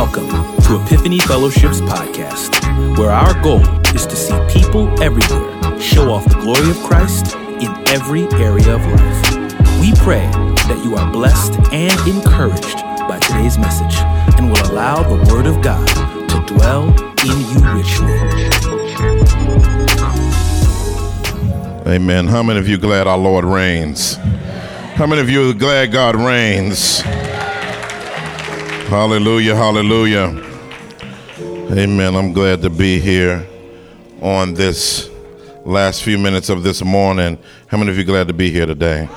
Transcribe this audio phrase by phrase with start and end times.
[0.00, 0.30] Welcome
[0.62, 2.56] to Epiphany Fellowship's podcast,
[2.96, 3.60] where our goal
[3.94, 8.80] is to see people everywhere show off the glory of Christ in every area of
[8.80, 9.78] life.
[9.78, 10.26] We pray
[10.68, 13.94] that you are blessed and encouraged by today's message
[14.38, 15.86] and will allow the Word of God
[16.30, 16.88] to dwell
[17.20, 18.16] in you richly.
[21.92, 22.26] Amen.
[22.26, 24.14] How many of you glad our Lord reigns?
[24.94, 27.02] How many of you are glad God reigns?
[28.90, 30.34] Hallelujah, hallelujah.
[31.70, 32.16] Amen.
[32.16, 33.46] I'm glad to be here
[34.20, 35.08] on this
[35.64, 37.38] last few minutes of this morning.
[37.68, 39.08] How many of you glad to be here today?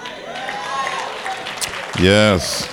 [2.00, 2.72] Yes.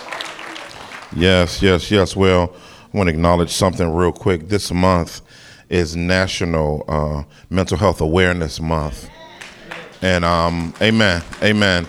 [1.17, 2.15] Yes, yes, yes.
[2.15, 2.55] Well,
[2.93, 4.51] I want to acknowledge something real quick.
[4.51, 5.23] This month
[5.71, 9.09] is National uh, Mental Health Awareness Month.
[10.03, 11.87] And um, amen, amen.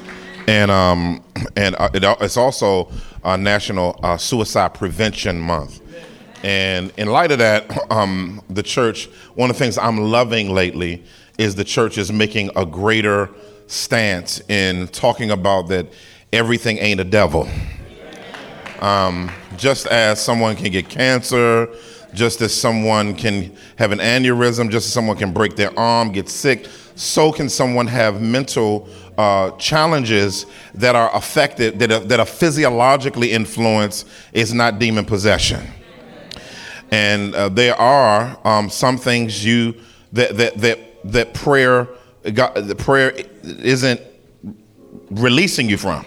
[0.48, 1.21] And um,
[1.57, 2.89] and uh, it, it's also
[3.23, 5.82] uh, National uh, Suicide Prevention Month.
[6.43, 11.04] And in light of that, um, the church, one of the things I'm loving lately
[11.37, 13.29] is the church is making a greater
[13.68, 15.87] stance in talking about that
[16.34, 17.48] everything ain't a devil.
[18.79, 21.70] Um, just as someone can get cancer,
[22.13, 26.27] just as someone can have an aneurysm, just as someone can break their arm, get
[26.27, 28.88] sick, so can someone have mental
[29.21, 35.61] uh, challenges that are affected, that are, that are physiologically influenced, is not demon possession.
[36.89, 39.75] And uh, there are um, some things you
[40.13, 41.87] that that that that prayer,
[42.33, 44.01] God, the prayer isn't
[45.11, 46.05] releasing you from.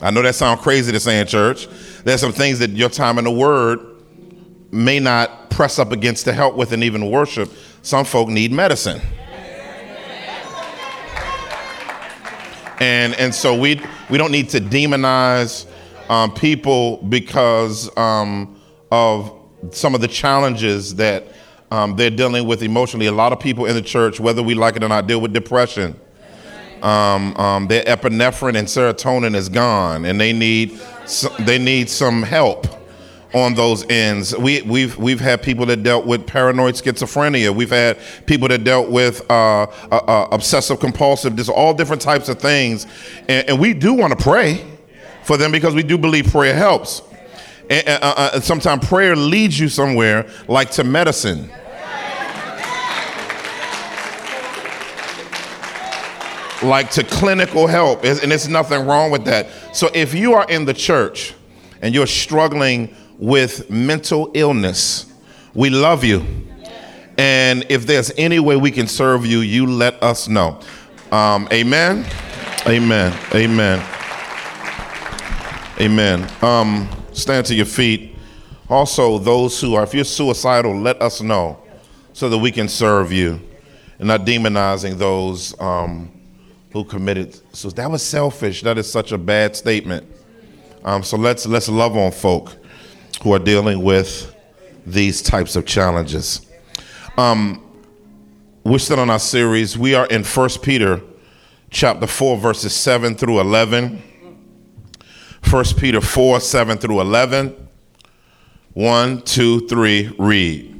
[0.00, 1.66] I know that sounds crazy to say in church.
[2.04, 3.80] There's some things that your time in the Word
[4.70, 7.50] may not press up against to help with, and even worship.
[7.82, 9.00] Some folk need medicine.
[12.80, 15.66] And and so we we don't need to demonize
[16.08, 18.60] um, people because um,
[18.90, 19.32] of
[19.70, 21.26] some of the challenges that
[21.70, 23.06] um, they're dealing with emotionally.
[23.06, 25.32] A lot of people in the church, whether we like it or not, deal with
[25.32, 25.98] depression.
[26.82, 30.78] Um, um, their epinephrine and serotonin is gone, and they need
[31.40, 32.66] they need some help
[33.36, 34.34] on those ends.
[34.34, 37.54] We, we've we've had people that dealt with paranoid schizophrenia.
[37.54, 41.36] We've had people that dealt with uh, uh, uh, obsessive compulsive.
[41.36, 42.86] There's all different types of things,
[43.28, 44.64] and, and we do want to pray
[45.22, 47.02] for them because we do believe prayer helps.
[47.68, 51.50] And, uh, uh, sometimes prayer leads you somewhere, like to medicine.
[56.62, 59.48] like to clinical help, and there's nothing wrong with that.
[59.74, 61.34] So if you are in the church
[61.82, 65.06] and you're struggling with mental illness,
[65.54, 66.24] we love you.
[67.18, 70.60] And if there's any way we can serve you, you let us know.
[71.10, 72.04] Um, amen.
[72.66, 73.18] Amen.
[73.34, 73.84] Amen.
[75.80, 76.28] Amen.
[76.42, 78.16] Um, stand to your feet.
[78.68, 81.58] Also, those who are, if you're suicidal, let us know
[82.12, 83.40] so that we can serve you
[83.98, 86.10] and not demonizing those um,
[86.72, 87.40] who committed.
[87.54, 88.62] So that was selfish.
[88.62, 90.06] That is such a bad statement.
[90.84, 92.56] Um, so let's let's love on folk
[93.22, 94.34] who are dealing with
[94.86, 96.46] these types of challenges.
[97.16, 97.62] Um,
[98.64, 99.78] we're still on our series.
[99.78, 101.00] We are in 1 Peter
[101.70, 104.02] chapter 4, verses 7 through 11.
[105.50, 107.68] 1 Peter 4, 7 through 11.
[108.74, 110.75] 1, 2, 3, read.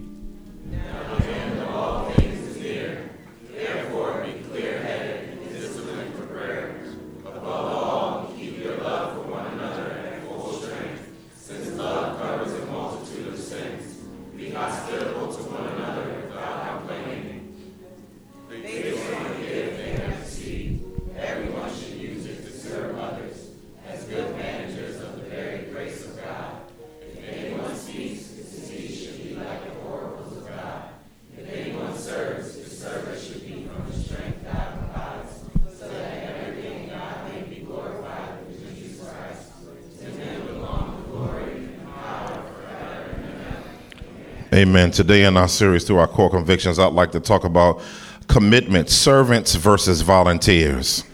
[44.57, 44.91] Amen.
[44.91, 47.83] Today in our series through our core convictions, I'd like to talk about
[48.27, 51.05] commitment, servants versus volunteers.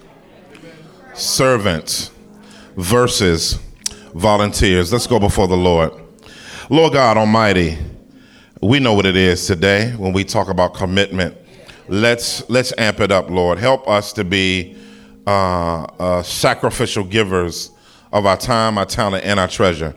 [1.14, 2.12] Servants
[2.76, 3.58] versus
[4.14, 4.92] volunteers.
[4.92, 5.92] Let's go before the Lord.
[6.70, 7.78] Lord God Almighty,
[8.60, 11.36] we know what it is today when we talk about commitment.
[11.88, 13.58] Let's let's amp it up, Lord.
[13.58, 14.76] Help us to be
[15.26, 17.72] uh, uh, sacrificial givers
[18.12, 19.96] of our time, our talent, and our treasure.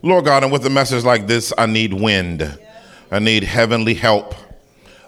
[0.00, 2.56] Lord God, and with a message like this, I need wind.
[3.10, 4.34] I need heavenly help.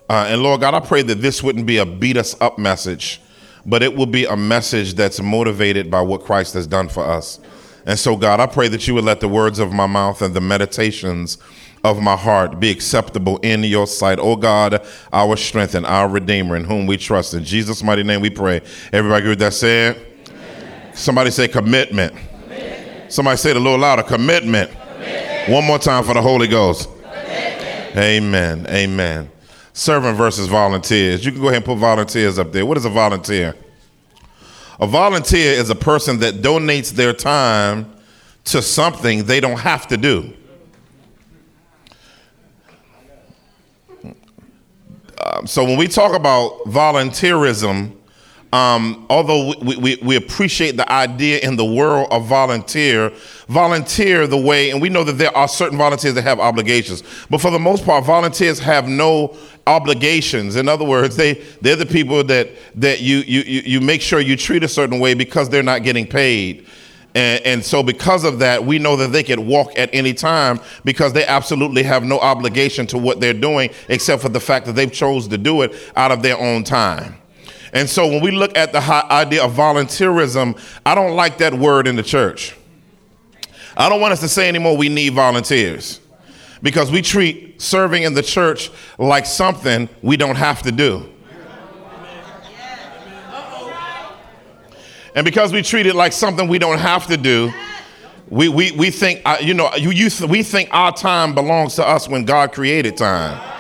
[0.08, 3.20] Uh, and Lord God, I pray that this wouldn't be a beat us up message,
[3.64, 7.40] but it will be a message that's motivated by what Christ has done for us.
[7.86, 10.34] And so, God, I pray that you would let the words of my mouth and
[10.34, 11.38] the meditations
[11.84, 14.18] of my heart be acceptable in your sight.
[14.20, 17.34] Oh God, our strength and our Redeemer in whom we trust.
[17.34, 18.60] In Jesus' mighty name we pray.
[18.92, 19.94] Everybody agree with that saying?
[20.94, 22.12] Somebody say commitment.
[22.14, 23.12] commitment.
[23.12, 24.70] Somebody say it a little louder commitment.
[24.70, 25.50] commitment.
[25.50, 26.88] One more time for the Holy Ghost.
[27.96, 28.66] Amen.
[28.68, 29.30] Amen.
[29.72, 31.24] Servant versus volunteers.
[31.24, 32.66] You can go ahead and put volunteers up there.
[32.66, 33.54] What is a volunteer?
[34.78, 37.90] A volunteer is a person that donates their time
[38.44, 40.32] to something they don't have to do.
[45.24, 47.96] Um, so when we talk about volunteerism,
[48.52, 53.12] um, although we, we, we, appreciate the idea in the world of volunteer,
[53.48, 57.40] volunteer the way, and we know that there are certain volunteers that have obligations, but
[57.40, 60.54] for the most part, volunteers have no obligations.
[60.54, 64.36] In other words, they, they're the people that, that you, you, you make sure you
[64.36, 66.66] treat a certain way because they're not getting paid.
[67.16, 70.60] And, and, so, because of that, we know that they can walk at any time
[70.84, 74.74] because they absolutely have no obligation to what they're doing except for the fact that
[74.74, 77.16] they've chose to do it out of their own time.
[77.76, 81.86] And so, when we look at the idea of volunteerism, I don't like that word
[81.86, 82.56] in the church.
[83.76, 86.00] I don't want us to say anymore we need volunteers
[86.62, 91.06] because we treat serving in the church like something we don't have to do.
[95.14, 97.52] And because we treat it like something we don't have to do,
[98.30, 101.86] we, we, we think, uh, you know, you, you we think our time belongs to
[101.86, 103.55] us when God created time.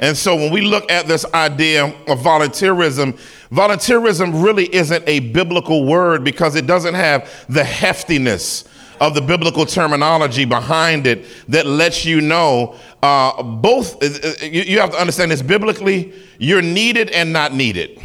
[0.00, 3.20] And so when we look at this idea of volunteerism,
[3.52, 8.66] volunteerism really isn't a biblical word because it doesn't have the heftiness
[8.98, 14.62] of the biblical terminology behind it that lets you know uh, both, uh, uh you,
[14.62, 18.02] you have to understand this biblically, you're needed and not needed.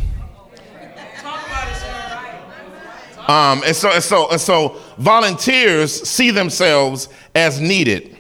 [3.27, 8.14] Um, and so and so and so volunteers see themselves as needed.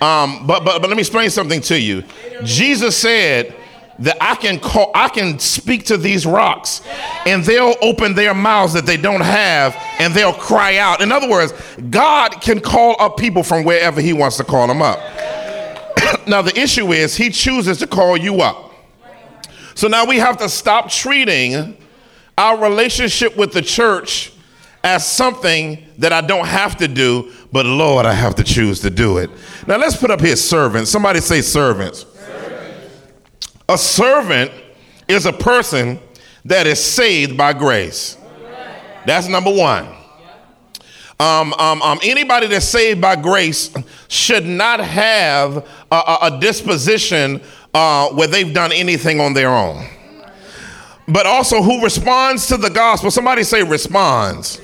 [0.00, 2.04] Um, but but but let me explain something to you.
[2.44, 3.54] Jesus said
[4.00, 6.82] that I can call I can speak to these rocks
[7.24, 11.00] and they'll open their mouths that they don't have and they'll cry out.
[11.00, 11.54] In other words,
[11.90, 14.98] God can call up people from wherever he wants to call them up.
[16.26, 18.72] now the issue is he chooses to call you up.
[19.74, 21.76] So now we have to stop treating
[22.38, 24.32] our relationship with the church
[24.86, 28.88] as something that I don't have to do, but Lord, I have to choose to
[28.88, 29.30] do it.
[29.66, 30.92] Now let's put up here servants.
[30.92, 32.06] Somebody say servants.
[33.68, 34.52] A servant
[35.08, 35.98] is a person
[36.44, 38.16] that is saved by grace.
[39.04, 39.88] That's number one.
[41.18, 43.74] Um, um, um, anybody that's saved by grace
[44.06, 47.40] should not have a, a, a disposition
[47.74, 49.84] uh, where they've done anything on their own
[51.08, 53.10] but also who responds to the gospel.
[53.10, 54.60] Somebody say responds.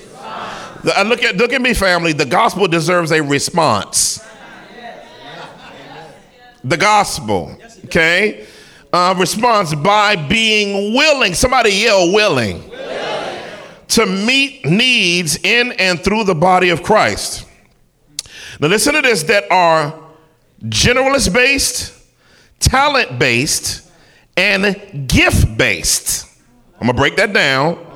[0.83, 2.11] Uh, look at look at me, family.
[2.11, 4.19] The gospel deserves a response.
[6.65, 8.45] The gospel, okay,
[8.91, 11.33] uh, responds by being willing.
[11.33, 12.69] Somebody yell willing.
[12.69, 12.83] willing
[13.89, 17.45] to meet needs in and through the body of Christ.
[18.59, 19.93] Now listen to this: that are
[20.63, 21.93] generalist based,
[22.59, 23.89] talent based,
[24.35, 26.27] and gift based.
[26.79, 27.92] I'm gonna break that down.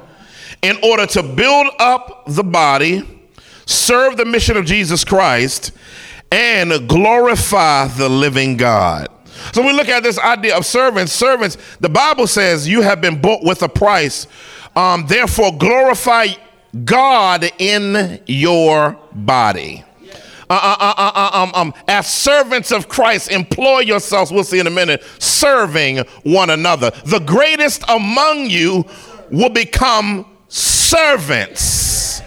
[0.62, 3.04] In order to build up the body,
[3.66, 5.72] serve the mission of Jesus Christ,
[6.32, 9.08] and glorify the living God.
[9.54, 11.14] So we look at this idea of servants.
[11.14, 14.28] Servants, the Bible says you have been bought with a price.
[14.76, 16.28] Um, therefore, glorify
[16.84, 19.84] God in your body.
[20.50, 24.60] Uh uh, uh, uh, uh, um, um, as servants of Christ, employ yourselves, we'll see
[24.60, 26.92] in a minute, serving one another.
[27.06, 28.86] The greatest among you
[29.30, 32.22] will become servants.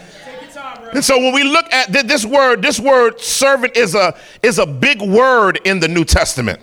[0.93, 4.67] And so when we look at this word, this word servant is a, is a
[4.67, 6.61] big word in the New Testament.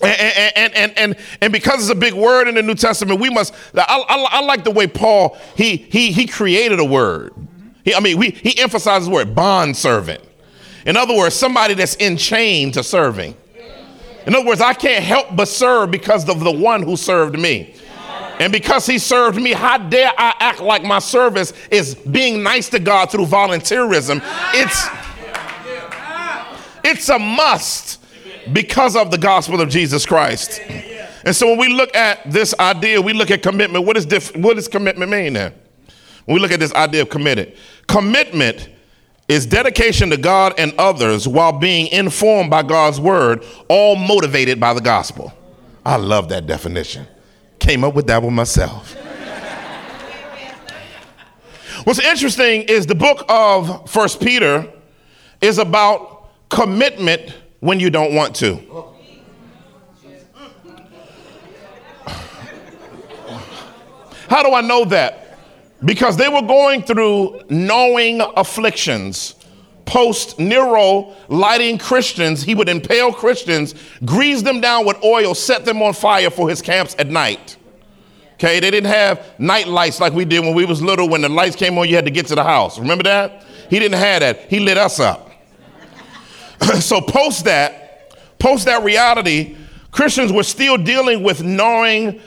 [0.00, 3.30] And, and, and, and, and because it's a big word in the New Testament, we
[3.30, 7.34] must, I, I, I like the way Paul, he, he, he created a word.
[7.84, 10.22] He, I mean, we, he emphasizes the word bond servant.
[10.86, 13.36] In other words, somebody that's in chain to serving.
[14.26, 17.74] In other words, I can't help but serve because of the one who served me.
[18.38, 22.68] And because he served me, how dare I act like my service is being nice
[22.70, 24.22] to God through volunteerism?
[24.54, 24.88] It's
[26.84, 28.00] it's a must
[28.52, 30.60] because of the gospel of Jesus Christ.
[31.24, 33.84] And so when we look at this idea, we look at commitment.
[33.84, 35.52] What, is diff- what does commitment mean then?
[36.24, 38.70] When we look at this idea of committed, commitment
[39.28, 44.72] is dedication to God and others while being informed by God's word, all motivated by
[44.72, 45.32] the gospel.
[45.84, 47.06] I love that definition.
[47.68, 48.94] Came up with that one myself.
[51.84, 54.72] What's interesting is the book of First Peter
[55.42, 58.54] is about commitment when you don't want to.
[64.30, 65.38] How do I know that?
[65.84, 69.34] Because they were going through knowing afflictions.
[69.84, 73.74] Post Nero lighting Christians, he would impale Christians,
[74.06, 77.57] grease them down with oil, set them on fire for his camps at night.
[78.38, 81.08] Okay, they didn't have night lights like we did when we was little.
[81.08, 82.78] When the lights came on, you had to get to the house.
[82.78, 83.44] Remember that?
[83.68, 84.42] He didn't have that.
[84.42, 85.28] He lit us up.
[86.78, 89.56] so post that, post that reality,
[89.90, 92.20] Christians were still dealing with knowing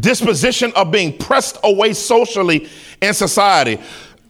[0.00, 2.66] disposition of being pressed away socially
[3.02, 3.78] in society.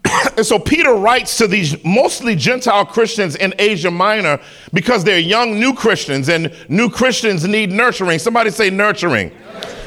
[0.37, 4.41] and so Peter writes to these mostly Gentile Christians in Asia Minor
[4.73, 8.19] because they're young new Christians and new Christians need nurturing.
[8.19, 9.33] Somebody say nurturing.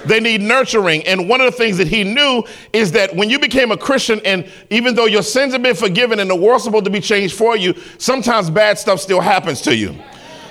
[0.05, 1.05] They need nurturing.
[1.07, 2.43] And one of the things that he knew
[2.73, 6.19] is that when you became a Christian, and even though your sins have been forgiven
[6.19, 9.75] and the world's supposed to be changed for you, sometimes bad stuff still happens to
[9.75, 9.95] you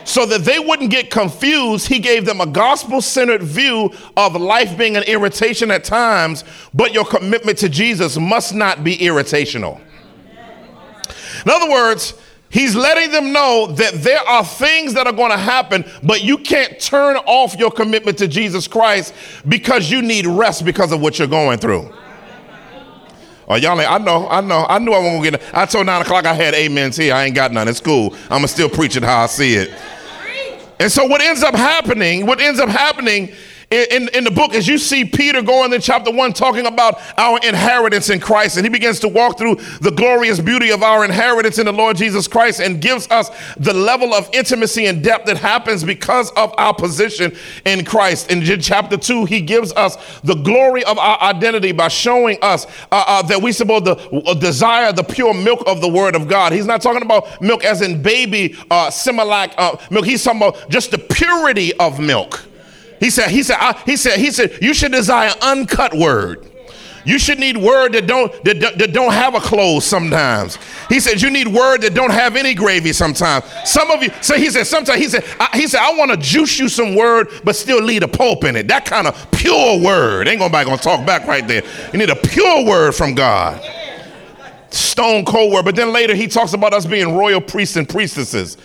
[0.04, 4.76] so that they wouldn't get confused, he gave them a gospel centered view of life
[4.76, 6.44] being an irritation at times,
[6.75, 9.80] but your commitment to Jesus must not be irritational.
[11.44, 12.14] In other words,
[12.50, 16.38] he's letting them know that there are things that are going to happen, but you
[16.38, 19.14] can't turn off your commitment to Jesus Christ
[19.49, 21.92] because you need rest because of what you're going through.
[23.49, 25.87] Oh, y'all ain't, I know, I know, I knew I wasn't gonna get I told
[25.87, 27.14] nine o'clock I had amens here.
[27.14, 27.68] I ain't got none.
[27.68, 28.14] It's cool.
[28.30, 29.70] I'ma still preach it how I see it.
[30.78, 33.32] And so what ends up happening, what ends up happening
[33.73, 37.38] in, in the book as you see Peter going in chapter one talking about our
[37.38, 38.57] inheritance in Christ.
[38.57, 41.97] And he begins to walk through the glorious beauty of our inheritance in the Lord
[41.97, 46.55] Jesus Christ and gives us the level of intimacy and depth that happens because of
[46.59, 48.31] our position in Christ.
[48.31, 53.05] In chapter two, he gives us the glory of our identity by showing us uh,
[53.07, 56.52] uh, that we supposed to uh, desire the pure milk of the word of God.
[56.52, 60.05] He's not talking about milk as in baby uh, Similac uh, milk.
[60.05, 62.47] He's talking about just the purity of milk.
[63.02, 66.49] He said, he said, I, he said, he said, you should desire uncut word.
[67.04, 70.56] You should need word that don't that, that don't have a close sometimes.
[70.88, 73.44] He said you need word that don't have any gravy sometimes.
[73.64, 76.16] Some of you, so he said sometimes he said I, he said I want to
[76.16, 78.68] juice you some word but still leave a pulp in it.
[78.68, 80.28] That kind of pure word.
[80.28, 81.64] Ain't nobody gonna talk back right there.
[81.92, 83.61] You need a pure word from God.
[84.71, 85.64] Stone cold word.
[85.64, 88.59] But then later he talks about us being royal priests and priestesses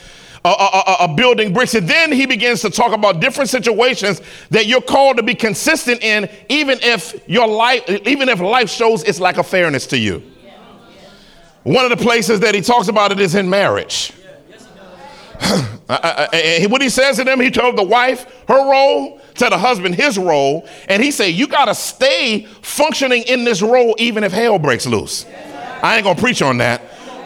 [0.50, 1.74] a, building bricks.
[1.76, 6.04] And then he begins to talk about different situations that you're called to be consistent
[6.04, 10.24] in, even if your life, even if life shows it's like a fairness to you.
[11.64, 14.14] One of the places that he talks about it is in marriage.
[15.88, 20.18] what he says to them, he told the wife her role, to the husband his
[20.18, 24.60] role, and he said, You got to stay functioning in this role even if hell
[24.60, 25.26] breaks loose.
[25.84, 26.82] I ain't gonna preach on that,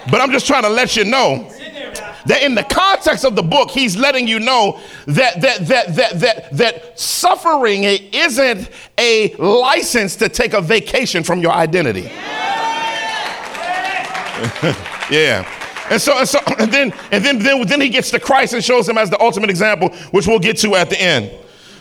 [0.09, 1.49] but I'm just trying to let you know
[2.25, 6.19] that in the context of the book, he's letting you know that that that that
[6.19, 12.09] that, that suffering isn't a license to take a vacation from your identity.
[15.11, 15.47] yeah.
[15.91, 18.63] And so, and so, and then, and then, then, then he gets to Christ and
[18.63, 21.29] shows him as the ultimate example, which we'll get to at the end.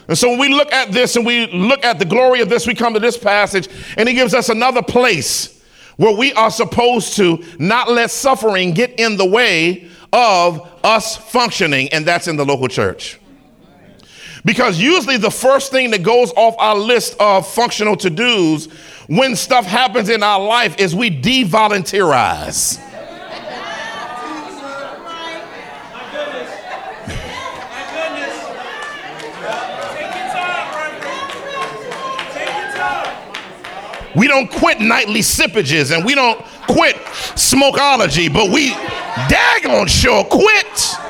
[0.08, 2.66] And so when we look at this and we look at the glory of this,
[2.66, 5.62] we come to this passage, and he gives us another place
[5.96, 11.88] where we are supposed to not let suffering get in the way of us functioning,
[11.92, 13.18] and that's in the local church.
[14.44, 18.66] Because usually the first thing that goes off our list of functional to dos
[19.06, 22.80] when stuff happens in our life is we devolunteerize.
[34.16, 36.96] We don't quit nightly sippages and we don't quit
[37.36, 38.70] smokeology, but we
[39.28, 41.09] daggone sure quit.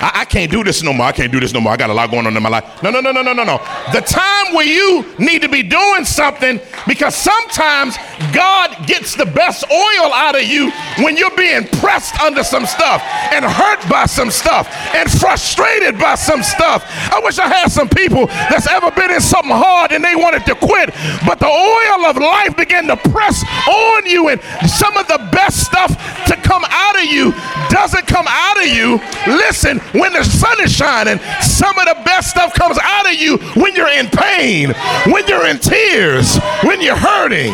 [0.00, 1.06] I, I, can't do this no more.
[1.06, 1.72] I can't do this no more.
[1.72, 2.82] I got a lot going on in my life.
[2.82, 3.58] No, no, no, no, no, no, no.
[3.92, 7.96] The time where you need to be doing something because sometimes
[8.32, 10.70] God gets the best oil out of you
[11.04, 13.02] when you're being pressed under some stuff
[13.32, 16.84] and hurt by some stuff and frustrated by some stuff.
[17.12, 20.46] I wish I had some people that's ever been in something hard and they wanted
[20.46, 20.90] to quit,
[21.26, 25.66] but the oil of life began to press on you and some of the best
[25.66, 25.90] stuff
[26.26, 27.32] to come out of you
[27.68, 29.00] doesn't come out of you.
[29.26, 33.38] Listen, when the sun is shining, some of the best stuff comes out of you
[33.60, 34.72] when you're in pain,
[35.06, 37.52] when you're in tears, when you're hurting.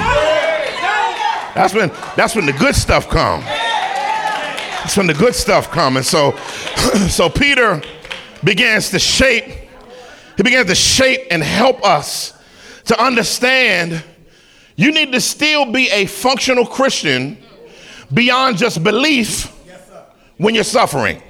[1.54, 3.44] That's when that's when the good stuff comes.
[3.44, 5.96] That's when the good stuff comes.
[5.96, 6.36] And so
[7.08, 7.82] so Peter
[8.44, 9.44] begins to shape,
[10.36, 12.34] he begins to shape and help us
[12.84, 14.04] to understand
[14.76, 17.38] You need to still be a functional Christian
[18.12, 19.46] beyond just belief
[20.36, 21.22] when you're suffering.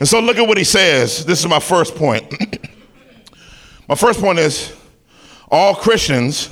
[0.00, 1.24] And so look at what he says.
[1.26, 2.34] This is my first point.
[3.88, 4.74] my first point is
[5.50, 6.48] all Christians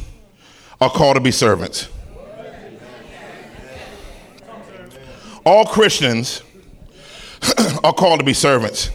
[0.81, 1.88] are called to be servants.
[5.47, 6.43] All Christians
[7.83, 8.90] are called to be servants.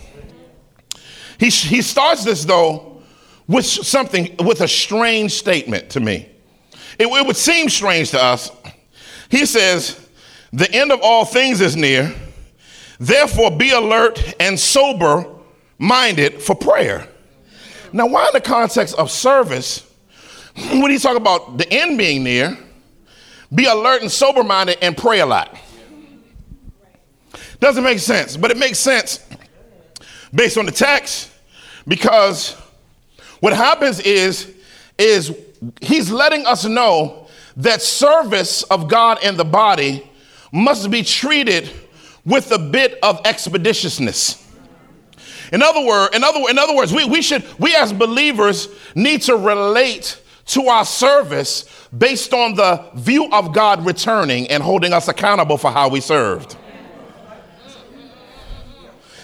[1.39, 3.01] He, he starts this though
[3.47, 6.29] with something, with a strange statement to me.
[6.99, 8.51] It, it would seem strange to us.
[9.29, 10.07] He says,
[10.51, 12.13] The end of all things is near.
[13.03, 15.25] Therefore, be alert and sober
[15.77, 17.05] minded for prayer.
[17.91, 19.85] Now, why, in the context of service,
[20.75, 22.57] would he talk about the end being near?
[23.53, 25.53] Be alert and sober minded and pray a lot.
[27.59, 29.19] Doesn't make sense, but it makes sense
[30.33, 31.29] based on the text
[31.85, 32.53] because
[33.41, 34.49] what happens is
[34.97, 35.37] is
[35.81, 40.09] he's letting us know that service of God in the body
[40.53, 41.69] must be treated
[42.25, 44.39] with a bit of expeditiousness.
[45.51, 49.21] In other, word, in other, in other words, we, we should, we as believers need
[49.23, 55.07] to relate to our service based on the view of God returning and holding us
[55.07, 56.57] accountable for how we served.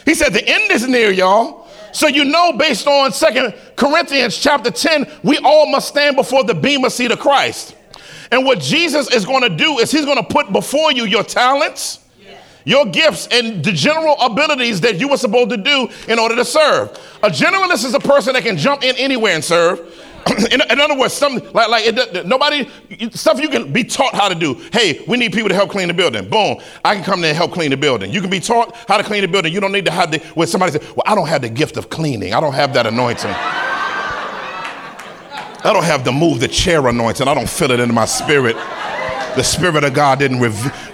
[0.05, 1.67] He said, The end is near, y'all.
[1.91, 6.53] So you know, based on Second Corinthians chapter 10, we all must stand before the
[6.53, 7.75] bema seat of Christ.
[8.31, 11.23] And what Jesus is going to do is he's going to put before you your
[11.23, 11.99] talents,
[12.65, 16.45] your gifts, and the general abilities that you were supposed to do in order to
[16.45, 16.89] serve.
[17.23, 19.79] A generalist is a person that can jump in anywhere and serve.
[20.51, 22.69] in, in, other words, some like like it, nobody
[23.11, 24.53] stuff you can be taught how to do.
[24.73, 26.29] Hey, we need people to help clean the building.
[26.29, 28.11] Boom, I can come there and help clean the building.
[28.11, 29.53] You can be taught how to clean the building.
[29.53, 31.77] You don't need to have the when somebody says, "Well, I don't have the gift
[31.77, 32.33] of cleaning.
[32.33, 33.33] I don't have that anointing."
[35.61, 37.27] I don't have the move the chair anointing.
[37.27, 38.55] I don't feel it in my spirit.
[39.35, 40.39] The Spirit of God didn't,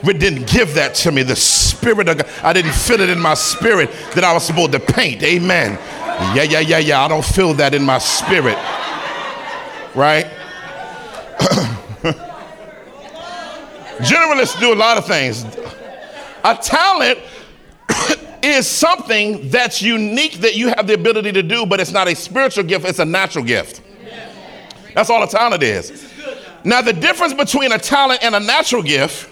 [0.03, 1.23] didn't give that to me.
[1.23, 4.73] The Spirit of God, I didn't feel it in my spirit that I was supposed
[4.73, 5.23] to paint.
[5.23, 5.79] Amen.
[6.35, 7.03] Yeah, yeah, yeah, yeah.
[7.03, 8.57] I don't feel that in my spirit
[9.95, 10.25] right?
[13.99, 15.45] Generalists do a lot of things.
[16.43, 17.19] A talent
[18.43, 22.15] is something that's unique that you have the ability to do, but it's not a
[22.15, 23.81] spiritual gift, it's a natural gift.
[24.93, 26.04] That's all a talent is.
[26.65, 29.29] Now, the difference between a talent and a natural gift,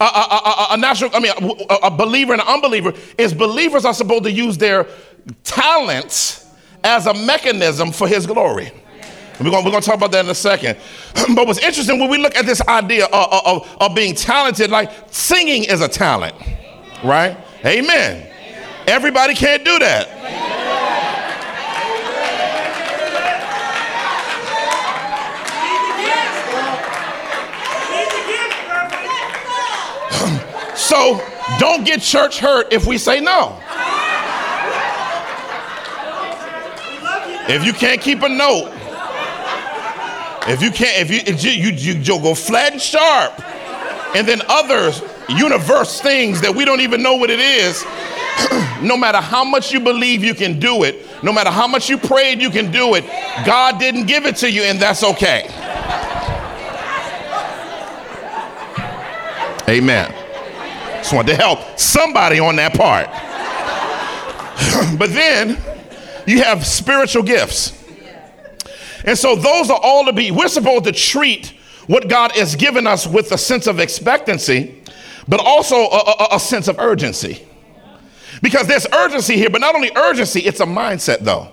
[0.00, 1.32] a, a, a, a natural, I mean,
[1.70, 4.88] a, believer and an unbeliever, is believers are supposed to use their
[5.44, 8.72] talents as a mechanism for his glory.
[9.40, 10.76] We're going, we're going to talk about that in a second.
[11.34, 14.90] but what's interesting when we look at this idea of, of, of being talented, like
[15.12, 16.34] singing is a talent,
[17.04, 17.36] right?
[17.64, 18.30] Amen.
[18.88, 20.63] Everybody can't do that.
[30.94, 31.20] So
[31.58, 33.58] don't get church hurt if we say no.
[37.48, 38.70] If you can't keep a note,
[40.46, 43.32] if you can't, if you, if you, you, you, you go flat and sharp,
[44.14, 44.92] and then other
[45.28, 47.82] universe things that we don't even know what it is,
[48.82, 51.98] no matter how much you believe you can do it, no matter how much you
[51.98, 53.04] prayed you can do it,
[53.44, 55.48] God didn't give it to you, and that's okay.
[59.68, 60.23] Amen.
[61.04, 63.08] Just wanted to help somebody on that part.
[64.98, 65.62] but then
[66.26, 67.78] you have spiritual gifts.
[69.04, 71.52] And so those are all to be, we're supposed to treat
[71.88, 74.82] what God has given us with a sense of expectancy,
[75.28, 77.46] but also a, a, a sense of urgency.
[78.40, 81.52] Because there's urgency here, but not only urgency, it's a mindset though.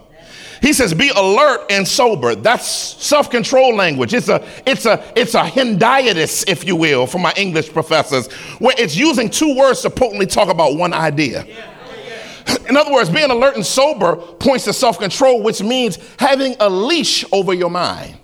[0.62, 2.36] He says, be alert and sober.
[2.36, 4.14] That's self-control language.
[4.14, 8.76] It's a, it's a, it's a hendiadys, if you will, for my English professors, where
[8.78, 11.48] it's using two words to potently talk about one idea.
[12.70, 16.70] In other words, being alert and sober points to self control, which means having a
[16.70, 18.18] leash over your mind.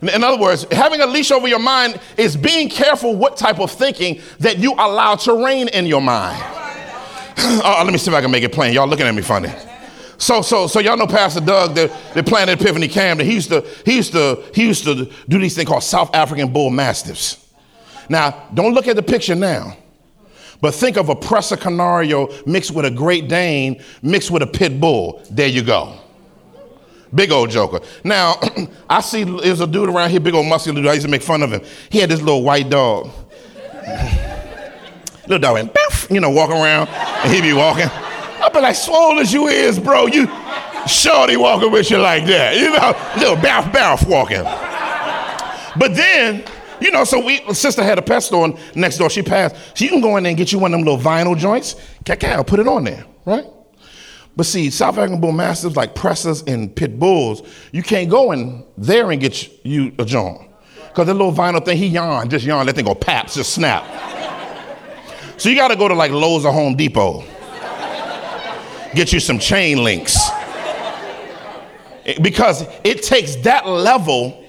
[0.00, 3.70] In other words, having a leash over your mind is being careful what type of
[3.70, 6.42] thinking that you allow to reign in your mind.
[7.36, 8.72] uh, let me see if I can make it plain.
[8.72, 9.50] Y'all looking at me funny.
[10.18, 13.26] So, so, so y'all know Pastor Doug, the, the Planet Epiphany Camden.
[13.26, 16.52] He used to, he used to, he used to do these things called South African
[16.52, 17.44] Bull Mastiffs.
[18.08, 19.76] Now, don't look at the picture now.
[20.60, 24.80] But think of a Presa Canario mixed with a Great Dane mixed with a Pit
[24.80, 25.22] Bull.
[25.30, 25.98] There you go.
[27.14, 27.80] Big old joker.
[28.02, 28.36] Now,
[28.88, 30.90] I see there's a dude around here, big old muscular dude.
[30.90, 31.60] I used to make fun of him.
[31.90, 33.10] He had this little white dog.
[35.22, 35.76] little dog went,
[36.10, 37.88] you know, walking around, and he'd be walking.
[38.54, 40.06] Be like, swole as you is, bro.
[40.06, 40.28] You
[40.86, 42.56] shorty walking with you like that.
[42.56, 44.44] You know, little bounce bounce walking.
[45.76, 46.44] But then,
[46.80, 49.10] you know, so we sister had a pet store next door.
[49.10, 49.56] She passed.
[49.76, 51.74] So you can go in there and get you one of them little vinyl joints.
[52.04, 53.44] Cacao, put it on there, right?
[54.36, 58.64] But see, South African bull mastiffs like Pressers and pit bulls, you can't go in
[58.76, 60.48] there and get you a joint.
[60.88, 63.84] Because that little vinyl thing, he yawn, just yawn, that thing go paps, just snap.
[65.36, 67.24] so you gotta go to like Lowe's or Home Depot.
[68.94, 70.16] Get you some chain links.
[72.20, 74.44] Because it takes that level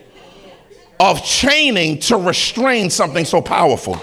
[1.00, 4.00] of chaining to restrain something so powerful.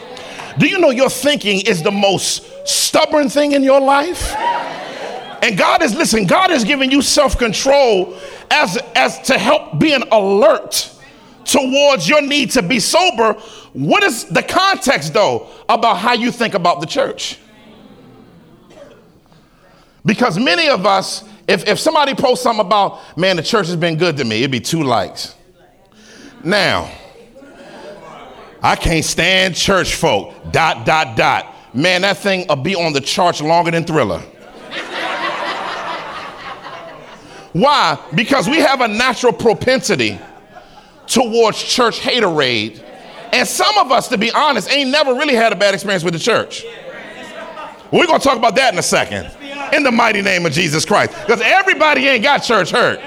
[0.59, 4.35] Do you know your thinking is the most stubborn thing in your life?
[5.43, 8.17] And God is, listen, God is giving you self control
[8.51, 10.89] as, as to help being alert
[11.45, 13.35] towards your need to be sober.
[13.73, 17.39] What is the context, though, about how you think about the church?
[20.05, 23.97] Because many of us, if, if somebody posts something about, man, the church has been
[23.97, 25.35] good to me, it'd be two likes.
[26.43, 26.91] Now,
[28.63, 31.55] I can't stand church folk, dot, dot, dot.
[31.75, 34.23] Man, that thing will be on the charts longer than Thriller.
[37.53, 37.99] Why?
[38.15, 40.19] Because we have a natural propensity
[41.07, 42.83] towards church haterade.
[43.33, 46.15] And some of us, to be honest, ain't never really had a bad experience with
[46.15, 46.65] the church.
[47.91, 49.31] We're going to talk about that in a second.
[49.73, 51.13] In the mighty name of Jesus Christ.
[51.21, 53.01] Because everybody ain't got church hurt.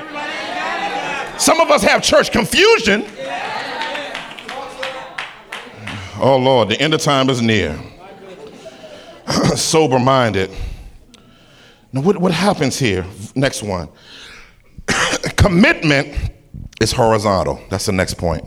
[1.39, 3.05] Some of us have church confusion.
[6.17, 7.77] Oh Lord, the end of time is near.
[9.55, 10.49] Sober minded.
[11.91, 13.05] Now, what, what happens here?
[13.35, 13.89] Next one.
[15.37, 16.31] Commitment
[16.81, 17.61] is horizontal.
[17.69, 18.45] That's the next point.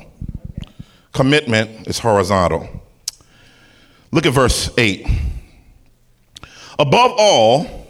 [1.12, 2.68] Commitment is horizontal.
[4.12, 5.06] Look at verse 8.
[6.78, 7.87] Above all,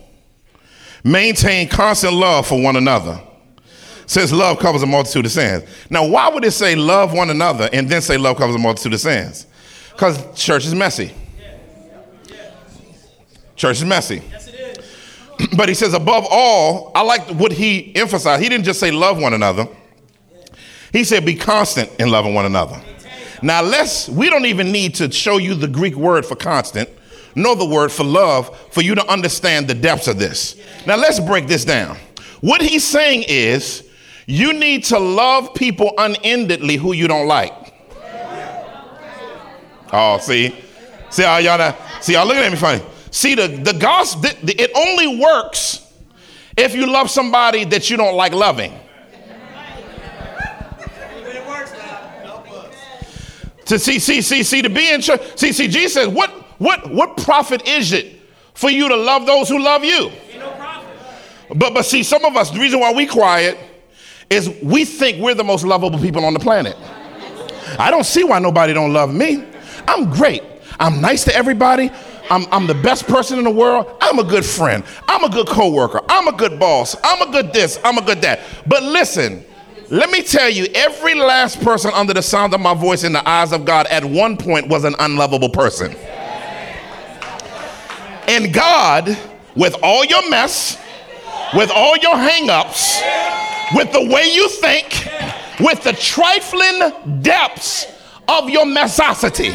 [1.05, 3.21] maintain constant love for one another.
[4.07, 5.65] Since love covers a multitude of sins.
[5.91, 8.95] Now, why would it say love one another and then say love covers a multitude
[8.95, 9.47] of sins?
[9.93, 11.13] Because church is messy.
[13.55, 14.23] Church is messy.
[15.57, 18.43] But he says, above all, I like what he emphasized.
[18.43, 19.69] He didn't just say love one another,
[20.93, 22.81] he said, be constant in loving one another.
[23.43, 26.89] Now, let's, we don't even need to show you the Greek word for constant,
[27.39, 30.57] nor the word for love, for you to understand the depths of this.
[30.87, 31.97] Now, let's break this down.
[32.41, 33.89] What he's saying is,
[34.27, 37.55] you need to love people unendedly who you don't like.
[39.93, 40.55] Oh, see?
[41.11, 42.83] See how y'all, not, see y'all looking at me funny.
[43.11, 45.91] See, the, the gospel, it only works
[46.57, 48.73] if you love somebody that you don't like loving.
[53.67, 55.21] To see, see, see, see, to be in church.
[55.37, 58.21] See, see, Jesus says, what, what, what profit is it
[58.55, 60.11] for you to love those who love you?
[61.55, 63.59] But, but see, some of us, the reason why we quiet
[64.29, 66.77] is we think we're the most lovable people on the planet.
[67.79, 69.45] I don't see why nobody don't love me.
[69.87, 70.43] I'm great.
[70.79, 71.91] I'm nice to everybody.
[72.31, 73.87] I'm, I'm the best person in the world.
[74.01, 74.85] I'm a good friend.
[75.07, 76.01] I'm a good coworker.
[76.09, 76.95] I'm a good boss.
[77.03, 77.79] I'm a good this.
[77.85, 78.41] I'm a good that.
[78.67, 79.45] But listen,
[79.91, 83.27] let me tell you, every last person under the sound of my voice in the
[83.27, 85.97] eyes of God at one point was an unlovable person.
[88.29, 89.17] And God,
[89.57, 90.79] with all your mess,
[91.55, 93.01] with all your hangups,
[93.75, 95.09] with the way you think,
[95.59, 97.87] with the trifling depths
[98.29, 99.53] of your messosity,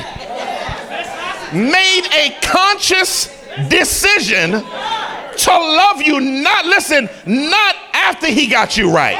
[1.54, 3.28] made a conscious
[3.70, 9.18] decision to love you, not listen, not after he got you right.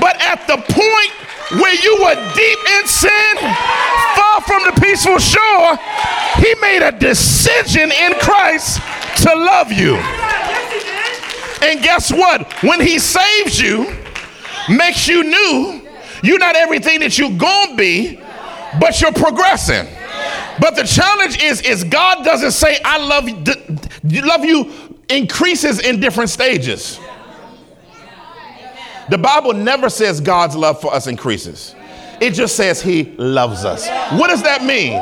[0.00, 1.19] But at the point
[1.52, 3.36] where you were deep in sin,
[4.16, 5.76] far from the peaceful shore,
[6.36, 8.80] he made a decision in Christ
[9.22, 9.96] to love you.
[11.62, 12.52] And guess what?
[12.62, 13.96] When he saves you,
[14.68, 15.82] makes you new,
[16.22, 18.20] you're not everything that you're going to be,
[18.78, 19.86] but you're progressing.
[20.60, 24.72] But the challenge is, is God doesn't say, I love you, love you
[25.08, 27.00] increases in different stages.
[29.10, 31.74] The Bible never says God's love for us increases.
[32.20, 33.88] It just says he loves us.
[34.18, 34.92] What does that mean?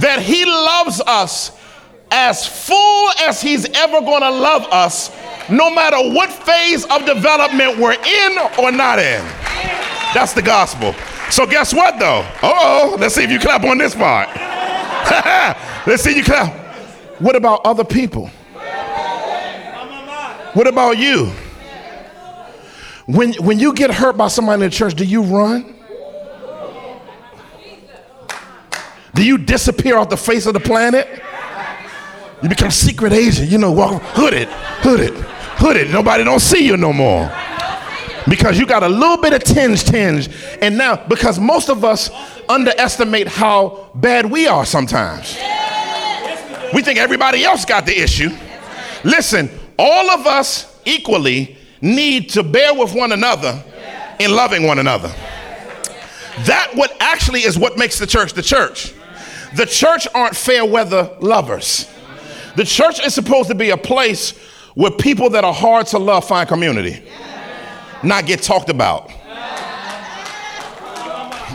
[0.00, 1.52] That he loves us
[2.10, 5.10] as full as he's ever going to love us,
[5.50, 9.22] no matter what phase of development we're in or not in.
[10.14, 10.94] That's the gospel.
[11.30, 12.26] So guess what though?
[12.42, 14.28] Oh, let's see if you clap on this part.
[15.86, 16.54] let's see you clap.
[17.20, 18.26] What about other people?
[20.54, 21.30] What about you?
[23.08, 25.74] When, when you get hurt by somebody in the church, do you run?
[29.14, 31.08] Do you disappear off the face of the planet?
[32.42, 35.90] You become secret agent, you know, walk hooded, hooded, hooded.
[35.90, 37.32] Nobody don't see you no more.
[38.28, 40.28] Because you got a little bit of tinge, tinge.
[40.60, 42.10] And now, because most of us
[42.46, 45.34] underestimate how bad we are sometimes.
[46.74, 48.28] We think everybody else got the issue.
[49.02, 53.62] Listen, all of us equally need to bear with one another
[54.18, 55.08] in loving one another.
[56.46, 58.94] That what actually is what makes the church the church.
[59.56, 61.90] The church aren't fair weather lovers.
[62.56, 64.36] The church is supposed to be a place
[64.74, 67.02] where people that are hard to love find community,
[68.02, 69.10] not get talked about.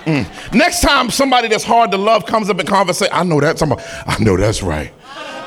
[0.05, 0.53] Mm.
[0.53, 3.57] Next time somebody that's hard to love comes up in conversation, I know that.
[3.57, 4.91] Somebody, I know that's right.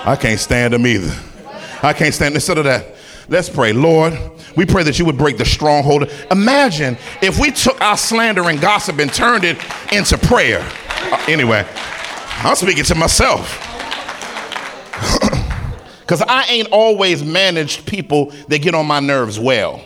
[0.05, 1.15] I can't stand them either.
[1.83, 2.96] I can't stand instead of that.
[3.29, 4.19] Let's pray, Lord.
[4.57, 6.11] We pray that you would break the stronghold.
[6.31, 9.59] Imagine if we took our slander and gossip and turned it
[9.93, 10.61] into prayer.
[10.61, 11.67] Uh, anyway,
[12.39, 13.62] I'm speaking to myself.
[16.07, 19.85] Because I ain't always managed people that get on my nerves well.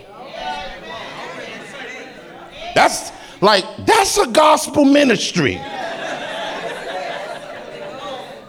[2.75, 5.59] That's like, that's a gospel ministry.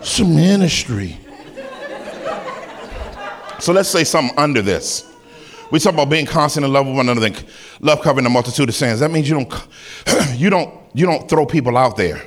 [0.00, 1.16] It's a ministry.
[3.62, 5.09] So let's say something under this.
[5.70, 7.31] We talk about being constant in love with one another,
[7.79, 8.98] love covering a multitude of sins.
[8.98, 9.68] That means you don't,
[10.35, 12.25] you don't, you don't throw people out there.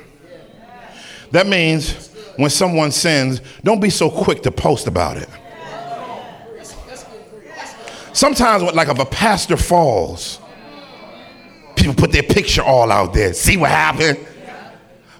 [1.32, 5.28] That means when someone sins, don't be so quick to post about it.
[8.14, 10.40] Sometimes, like if a pastor falls,
[11.76, 13.34] people put their picture all out there.
[13.34, 14.26] See what happened?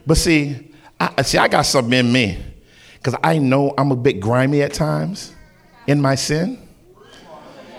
[0.07, 2.43] But see, I, see, I got something in me
[2.95, 5.35] because I know I'm a bit grimy at times
[5.87, 6.67] in my sin.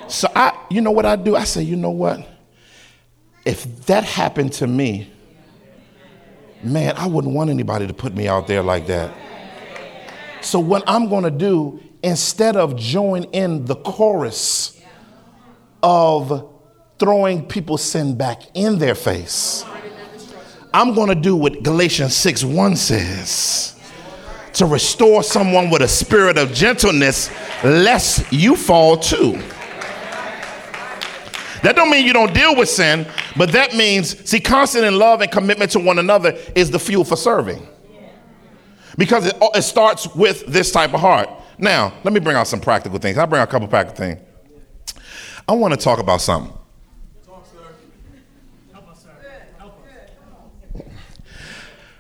[0.08, 1.36] So I, you know what I do?
[1.36, 2.28] I say, you know what?
[3.46, 5.12] If that happened to me,
[6.64, 9.14] man, I wouldn't want anybody to put me out there like that.
[10.42, 14.80] So what I'm going to do, instead of join in the chorus
[15.84, 16.54] of
[17.00, 19.66] throwing people's sin back in their face,
[20.74, 23.77] I'm going to do what Galatians 6 1 says
[24.58, 27.30] to restore someone with a spirit of gentleness,
[27.64, 29.34] lest you fall too.
[31.64, 35.22] That don't mean you don't deal with sin, but that means, see, constant in love
[35.22, 37.68] and commitment to one another is the fuel for serving.
[38.98, 41.30] Because it, it starts with this type of heart.
[41.58, 43.18] Now, let me bring out some practical things.
[43.18, 44.20] I'll bring out a couple practical things.
[45.48, 46.54] I want to talk about something.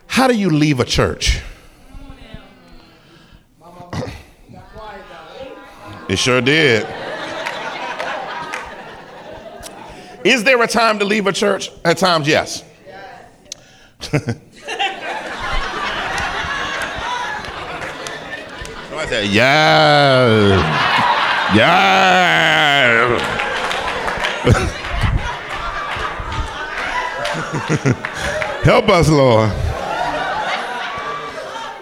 [0.07, 1.41] How do you leave a church?
[6.09, 6.85] It sure did.
[10.23, 11.71] Is there a time to leave a church?
[11.85, 12.63] At times, yes.
[18.99, 19.27] I said.
[28.63, 29.51] Help us, Lord.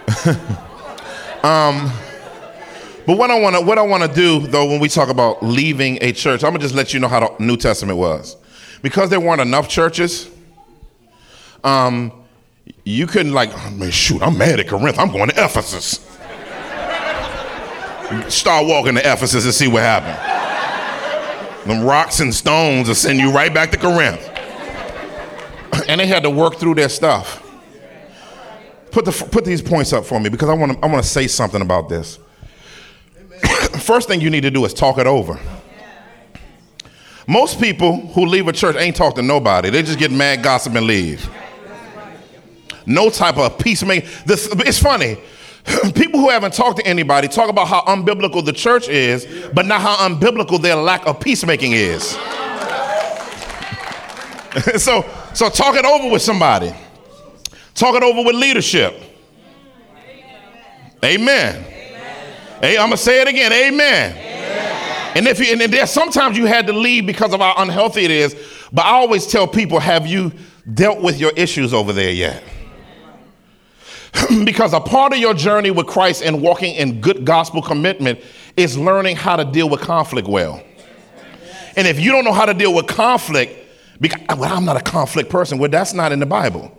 [1.44, 1.92] um,
[3.06, 5.44] but what I want to what I want to do though when we talk about
[5.44, 8.38] leaving a church, I'm gonna just let you know how the New Testament was,
[8.82, 10.30] because there weren't enough churches.
[11.64, 12.12] Um,
[12.84, 15.00] you couldn't like, oh, man, shoot, I'm mad at Corinth.
[15.00, 16.00] I'm going to Ephesus.
[18.34, 20.36] Start walking to Ephesus and see what happened.
[21.68, 24.32] Them rocks and stones will send you right back to Corinth.
[25.88, 27.44] And they had to work through their stuff.
[28.92, 31.10] Put, the, put these points up for me because I want to I want to
[31.10, 32.18] say something about this.
[33.86, 35.40] First thing you need to do is talk it over.
[37.28, 39.70] Most people who leave a church ain't talk to nobody.
[39.70, 41.30] They just get mad, gossip, and leave.
[42.88, 44.10] No type of peacemaking.
[44.26, 45.20] This, it's funny.
[45.94, 49.82] People who haven't talked to anybody talk about how unbiblical the church is, but not
[49.82, 52.10] how unbiblical their lack of peacemaking is.
[54.82, 56.74] so, so talk it over with somebody.
[57.76, 59.00] Talk it over with leadership.
[61.04, 61.75] Amen.
[62.66, 63.54] Hey, I'm gonna say it again.
[63.54, 64.18] Amen.
[65.16, 68.10] And if you, and there sometimes you had to leave because of how unhealthy it
[68.10, 68.36] is,
[68.74, 70.32] but I always tell people, have you
[70.74, 72.42] dealt with your issues over there yet?
[74.46, 78.20] because a part of your journey with Christ and walking in good gospel commitment
[78.58, 80.60] is learning how to deal with conflict well.
[81.76, 83.54] And if you don't know how to deal with conflict,
[84.02, 86.75] because well, I'm not a conflict person, well, that's not in the Bible.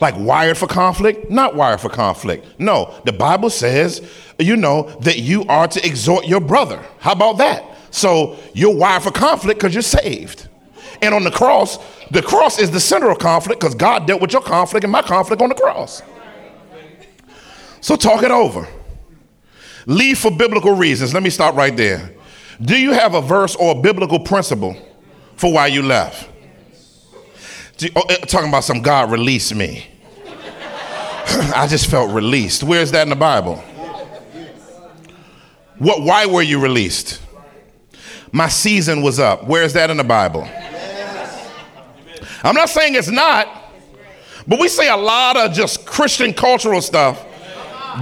[0.00, 2.46] Like wired for conflict, not wired for conflict.
[2.58, 4.08] No, the Bible says,
[4.38, 6.82] you know, that you are to exhort your brother.
[7.00, 7.64] How about that?
[7.90, 10.48] So you're wired for conflict because you're saved.
[11.02, 11.78] And on the cross,
[12.10, 15.02] the cross is the center of conflict because God dealt with your conflict and my
[15.02, 16.02] conflict on the cross.
[17.80, 18.68] So talk it over.
[19.86, 21.14] Leave for biblical reasons.
[21.14, 22.12] Let me stop right there.
[22.60, 24.76] Do you have a verse or a biblical principle
[25.38, 26.28] for why you left.
[27.94, 29.86] Oh, eh, talking about some God release me.
[31.54, 32.64] I just felt released.
[32.64, 33.62] Where is that in the Bible?
[35.78, 37.20] What, why were you released?
[38.32, 39.46] My season was up.
[39.46, 40.48] Where is that in the Bible?
[42.42, 43.48] I'm not saying it's not,
[44.46, 47.24] but we say a lot of just Christian cultural stuff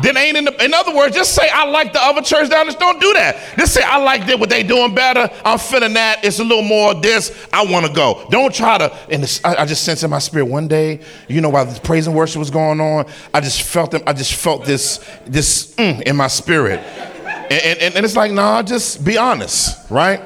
[0.02, 2.66] then ain't in the, in other words, just say, I like the other church down
[2.66, 2.76] there.
[2.76, 3.36] Don't do that.
[3.56, 5.30] Just say, I like that, what they doing better.
[5.44, 6.24] I'm feeling that.
[6.24, 7.46] It's a little more of this.
[7.52, 8.26] I want to go.
[8.30, 11.40] Don't try to, and this, I, I, just sense in my spirit one day, you
[11.40, 14.34] know, while the praise and worship was going on, I just felt them, I just
[14.34, 16.80] felt this, this mm, in my spirit.
[16.80, 20.20] And, and, and it's like, nah, just be honest, right?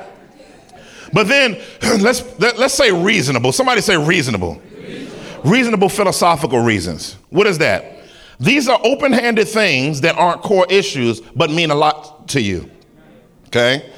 [1.13, 1.61] But then
[2.01, 3.53] let's, let, us let us say reasonable.
[3.53, 4.61] Somebody say reasonable.
[4.77, 5.51] reasonable.
[5.51, 7.17] Reasonable philosophical reasons.
[7.31, 8.00] What is that?
[8.41, 12.71] These are open handed things that aren't core issues, but mean a lot to you.
[13.49, 13.93] Okay?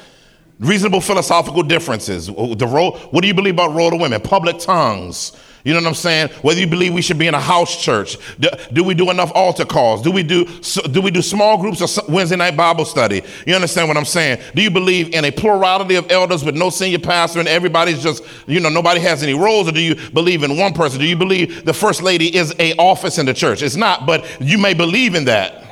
[0.58, 2.26] Reasonable philosophical differences.
[2.26, 4.20] The role, what do you believe about role of women?
[4.20, 5.32] Public tongues.
[5.64, 6.30] You know what I'm saying?
[6.42, 9.30] Whether you believe we should be in a house church, do, do, we do enough
[9.32, 10.02] altar calls?
[10.02, 10.44] Do we do
[10.90, 13.22] do we do small groups or Wednesday night Bible study?
[13.46, 14.40] You understand what I'm saying?
[14.56, 18.24] Do you believe in a plurality of elders with no senior pastor and everybody's just
[18.46, 20.98] you know nobody has any roles, or do you believe in one person?
[20.98, 23.62] Do you believe the first lady is a office in the church?
[23.62, 25.64] It's not, but you may believe in that,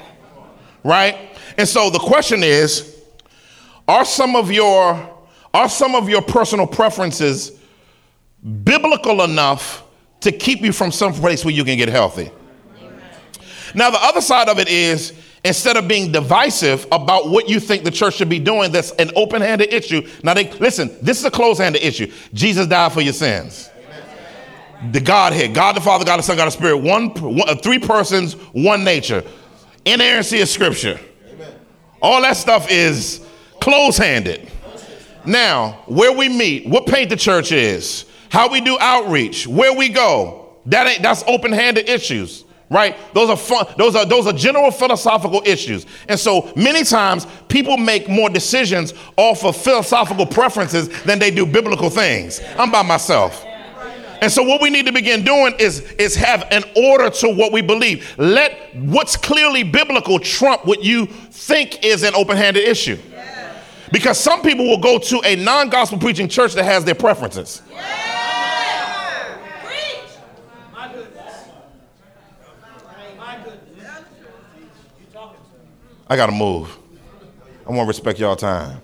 [0.84, 1.36] right?
[1.58, 3.02] And so the question is,
[3.88, 5.18] are some of your
[5.52, 7.59] are some of your personal preferences
[8.42, 9.84] biblical enough
[10.20, 12.30] to keep you from some place where you can get healthy.
[13.74, 15.12] Now, the other side of it is
[15.44, 19.10] instead of being divisive about what you think the church should be doing, that's an
[19.16, 20.06] open handed issue.
[20.22, 22.12] Now, they, listen, this is a closed handed issue.
[22.34, 23.70] Jesus died for your sins.
[24.92, 27.78] The Godhead, God the Father, God the Son, God the Spirit, one, one uh, three
[27.78, 29.22] persons, one nature.
[29.84, 30.98] Inerrancy of Scripture.
[32.02, 33.24] All that stuff is
[33.60, 34.50] close handed.
[35.26, 39.88] Now, where we meet, what paint the church is, how we do outreach, where we
[39.88, 40.56] go.
[40.66, 42.96] That ain't that's open-handed issues, right?
[43.12, 45.86] Those are fun, those are those are general philosophical issues.
[46.08, 51.44] And so many times people make more decisions off of philosophical preferences than they do
[51.44, 52.40] biblical things.
[52.56, 53.44] I'm by myself.
[54.22, 57.52] And so what we need to begin doing is, is have an order to what
[57.52, 58.14] we believe.
[58.18, 62.98] Let what's clearly biblical trump what you think is an open-handed issue.
[63.92, 67.62] Because some people will go to a non-gospel preaching church that has their preferences.
[76.10, 76.76] I got to move.
[77.64, 78.82] I want to respect y'all time.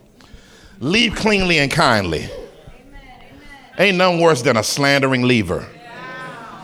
[0.78, 2.28] Leave cleanly and kindly.
[2.28, 3.00] Amen,
[3.78, 5.66] Ain't nothing worse than a slandering leaver.
[5.74, 6.62] Yeah.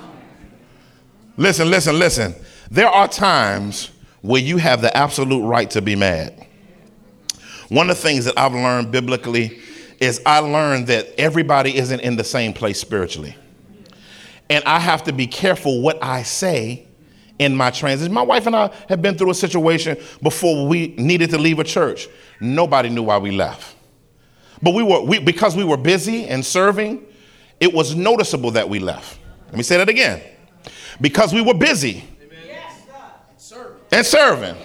[1.37, 2.37] Listen, listen, listen.
[2.70, 6.46] There are times where you have the absolute right to be mad.
[7.68, 9.59] One of the things that I've learned biblically
[9.98, 13.35] is I learned that everybody isn't in the same place spiritually.
[14.48, 16.87] And I have to be careful what I say
[17.42, 18.12] in my transition.
[18.12, 21.64] My wife and I had been through a situation before we needed to leave a
[21.64, 22.09] church.
[22.40, 23.76] Nobody knew why we left.
[24.62, 27.05] But we were we, because we were busy and serving,
[27.61, 29.18] it was noticeable that we left.
[29.46, 30.22] Let me say that again.
[31.00, 32.05] Because we were busy
[33.90, 34.57] and serving,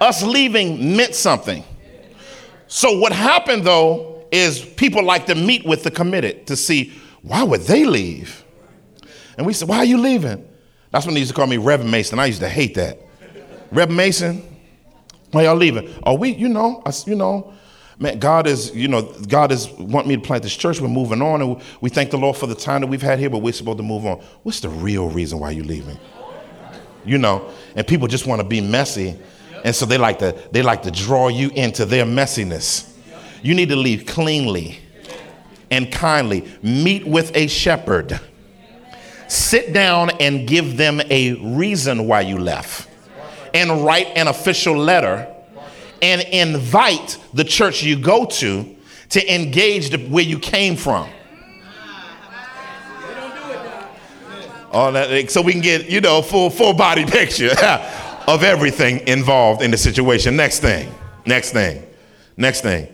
[0.00, 1.64] us leaving meant something.
[2.66, 7.42] So what happened though is people like to meet with the committed to see why
[7.42, 8.44] would they leave?
[9.38, 10.46] And we said, why are you leaving?
[10.94, 12.20] That's when they used to call me Reverend Mason.
[12.20, 13.00] I used to hate that.
[13.72, 14.42] Reverend Mason,
[15.32, 15.92] why y'all leaving?
[16.04, 17.52] Oh, we, you know, I, you know,
[17.98, 20.80] man, God is, you know, God is want me to plant this church.
[20.80, 23.28] We're moving on, and we thank the Lord for the time that we've had here,
[23.28, 24.22] but we're supposed to move on.
[24.44, 25.98] What's the real reason why you're leaving?
[27.04, 29.18] You know, and people just want to be messy,
[29.64, 32.96] and so they like to they like to draw you into their messiness.
[33.42, 34.78] You need to leave cleanly
[35.72, 36.48] and kindly.
[36.62, 38.20] Meet with a shepherd
[39.34, 42.88] sit down and give them a reason why you left
[43.52, 45.32] and write an official letter
[46.02, 48.76] and invite the church you go to
[49.10, 51.08] to engage the, where you came from.
[54.72, 57.52] All that, so we can get, you know, full full body picture
[58.26, 60.34] of everything involved in the situation.
[60.34, 60.92] Next thing,
[61.26, 61.86] next thing,
[62.36, 62.92] next thing.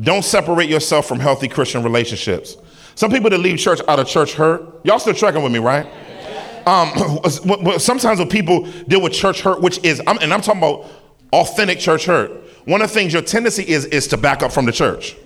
[0.00, 2.56] Don't separate yourself from healthy Christian relationships.
[3.00, 4.84] Some people that leave church out of church hurt.
[4.84, 5.86] Y'all still tracking with me, right?
[6.66, 7.22] Um,
[7.78, 10.84] sometimes when people deal with church hurt, which is, and I'm talking about
[11.32, 12.30] authentic church hurt,
[12.66, 15.16] one of the things your tendency is is to back up from the church,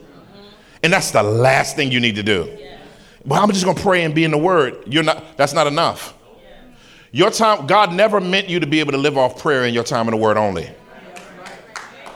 [0.84, 2.56] and that's the last thing you need to do.
[3.26, 4.84] Well, I'm just gonna pray and be in the Word.
[4.86, 5.36] You're not.
[5.36, 6.14] That's not enough.
[7.10, 9.82] Your time, God never meant you to be able to live off prayer in your
[9.82, 10.70] time in the Word only.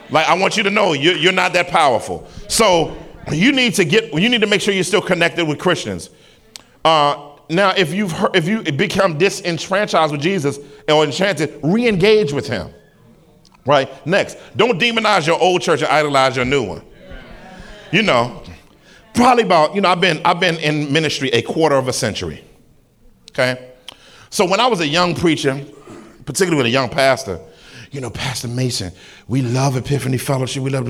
[0.08, 2.28] Like I want you to know, you're, you're not that powerful.
[2.46, 2.96] So
[3.32, 6.10] you need to get you need to make sure you're still connected with Christians.
[6.84, 10.58] Uh, now, if you've heard, if you become disenfranchised with Jesus
[10.88, 12.72] or enchanted, re-engage with Him.
[13.66, 14.06] Right.
[14.06, 16.82] Next, don't demonize your old church and idolize your new one.
[17.90, 18.42] You know,
[19.14, 22.44] probably about you know I've been I've been in ministry a quarter of a century.
[23.32, 23.72] Okay,
[24.30, 25.64] so when I was a young preacher,
[26.24, 27.40] particularly with a young pastor,
[27.90, 28.92] you know, Pastor Mason,
[29.26, 30.62] we love Epiphany Fellowship.
[30.62, 30.84] We love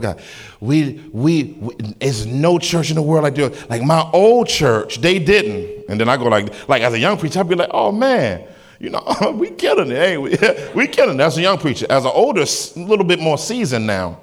[0.00, 0.22] God.
[0.60, 3.68] We, we, we, there's no church in the world like this.
[3.68, 5.86] Like my old church, they didn't.
[5.88, 8.46] And then I go like, like as a young preacher, I'd be like, oh man,
[8.78, 9.02] you know,
[9.34, 10.38] we killing it, ain't we?
[10.74, 11.22] we killing it.
[11.22, 11.86] As a young preacher.
[11.90, 14.20] As an older, a little bit more seasoned now,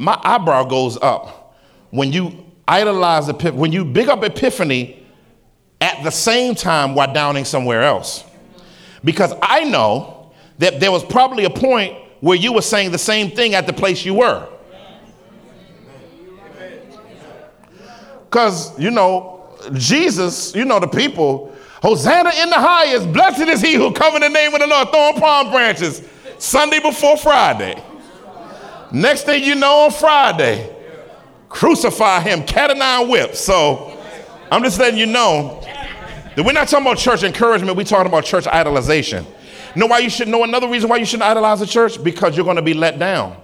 [0.00, 1.56] my eyebrow goes up
[1.90, 5.06] when you idolize Epiphany, when you big up Epiphany
[5.80, 8.24] at the same time while downing somewhere else.
[9.04, 10.11] Because I know
[10.62, 13.72] that there was probably a point where you were saying the same thing at the
[13.72, 14.48] place you were.
[18.24, 21.52] Because, you know, Jesus, you know, the people,
[21.82, 24.90] Hosanna in the highest, blessed is he who come in the name of the Lord,
[24.90, 26.08] throwing palm branches
[26.38, 27.82] Sunday before Friday.
[28.92, 30.74] Next thing you know, on Friday,
[31.48, 33.40] crucify him, cat o' nine whips.
[33.40, 34.00] So
[34.48, 35.60] I'm just letting you know
[36.36, 39.26] that we're not talking about church encouragement, we're talking about church idolization.
[39.74, 42.02] Know why you should know another reason why you shouldn't idolize the church?
[42.02, 43.36] Because you're going to be let down.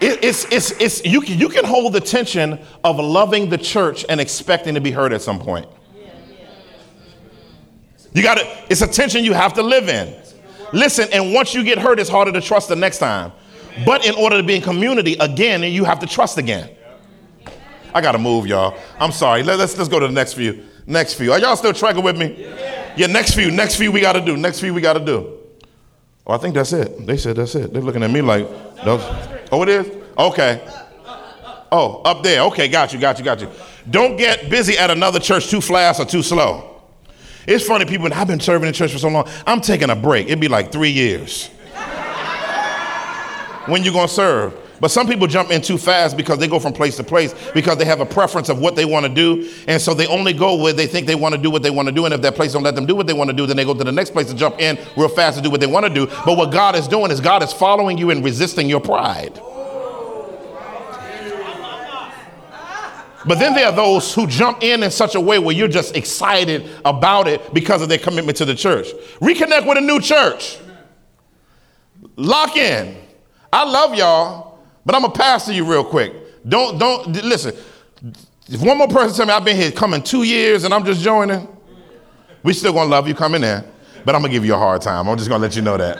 [0.00, 4.04] It, it's, it's, it's, you, can, you can hold the tension of loving the church
[4.08, 5.66] and expecting to be hurt at some point.
[8.12, 10.14] You got it's a tension you have to live in.
[10.72, 13.32] Listen, and once you get hurt, it's harder to trust the next time.
[13.86, 16.70] But in order to be in community again, you have to trust again.
[17.94, 18.78] I got to move, y'all.
[18.98, 19.42] I'm sorry.
[19.42, 20.64] Let, us let's go to the next few.
[20.86, 21.32] Next few.
[21.32, 22.34] Are y'all still tracking with me?
[22.38, 23.50] Yeah, yeah next few.
[23.50, 24.36] Next few we got to do.
[24.36, 25.38] Next few we got to do.
[26.26, 27.06] Oh, I think that's it.
[27.06, 27.72] They said that's it.
[27.72, 28.46] They're looking at me like,
[28.84, 29.90] oh, it is?
[30.18, 30.66] Okay.
[31.70, 32.42] Oh, up there.
[32.42, 33.48] Okay, got you, got you, got you.
[33.90, 36.82] Don't get busy at another church too fast or too slow.
[37.46, 40.26] It's funny, people, I've been serving in church for so long, I'm taking a break.
[40.26, 41.48] It'd be like three years.
[43.66, 44.54] when you gonna serve?
[44.82, 47.78] But some people jump in too fast because they go from place to place because
[47.78, 49.48] they have a preference of what they want to do.
[49.68, 51.86] And so they only go where they think they want to do what they want
[51.86, 52.04] to do.
[52.04, 53.64] And if that place don't let them do what they want to do, then they
[53.64, 55.86] go to the next place to jump in real fast to do what they want
[55.86, 56.08] to do.
[56.26, 59.40] But what God is doing is God is following you and resisting your pride.
[63.24, 65.94] But then there are those who jump in in such a way where you're just
[65.94, 68.88] excited about it because of their commitment to the church.
[69.20, 70.58] Reconnect with a new church.
[72.16, 72.96] Lock in.
[73.52, 74.51] I love y'all,
[74.84, 76.12] but I'm gonna pass to you real quick.
[76.46, 77.54] Don't don't listen.
[78.48, 81.00] If one more person tell me I've been here coming two years and I'm just
[81.00, 81.46] joining,
[82.42, 83.64] we still gonna love you coming in,
[84.04, 85.08] but I'm gonna give you a hard time.
[85.08, 85.98] I'm just gonna let you know that.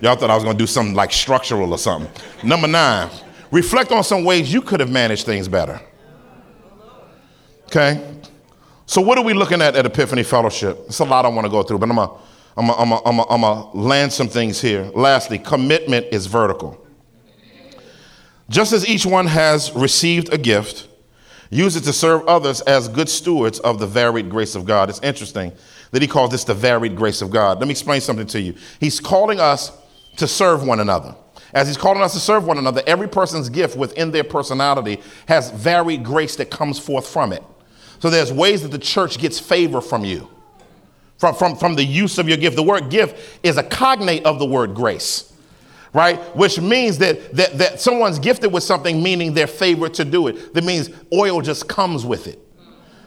[0.00, 2.10] Y'all thought I was gonna do something like structural or something.
[2.46, 3.10] Number nine,
[3.50, 5.80] reflect on some ways you could have managed things better.
[7.66, 8.20] Okay?
[8.86, 10.78] So what are we looking at at Epiphany Fellowship?
[10.86, 12.12] It's a lot I want to go through, but I'm gonna
[12.56, 14.84] I'm gonna, I'm gonna, I'm gonna, I'm gonna land some things here.
[14.94, 16.83] Lastly, commitment is vertical.
[18.48, 20.88] Just as each one has received a gift,
[21.50, 24.90] use it to serve others as good stewards of the varied grace of God.
[24.90, 25.52] It's interesting
[25.92, 27.58] that he calls this the varied grace of God.
[27.58, 28.54] Let me explain something to you.
[28.80, 29.72] He's calling us
[30.16, 31.14] to serve one another.
[31.54, 35.50] As he's calling us to serve one another, every person's gift within their personality has
[35.52, 37.42] varied grace that comes forth from it.
[38.00, 40.28] So there's ways that the church gets favor from you,
[41.16, 42.56] from, from, from the use of your gift.
[42.56, 45.32] The word gift is a cognate of the word grace
[45.94, 46.18] right?
[46.36, 50.52] Which means that, that, that someone's gifted with something, meaning they're favored to do it.
[50.52, 52.38] That means oil just comes with it.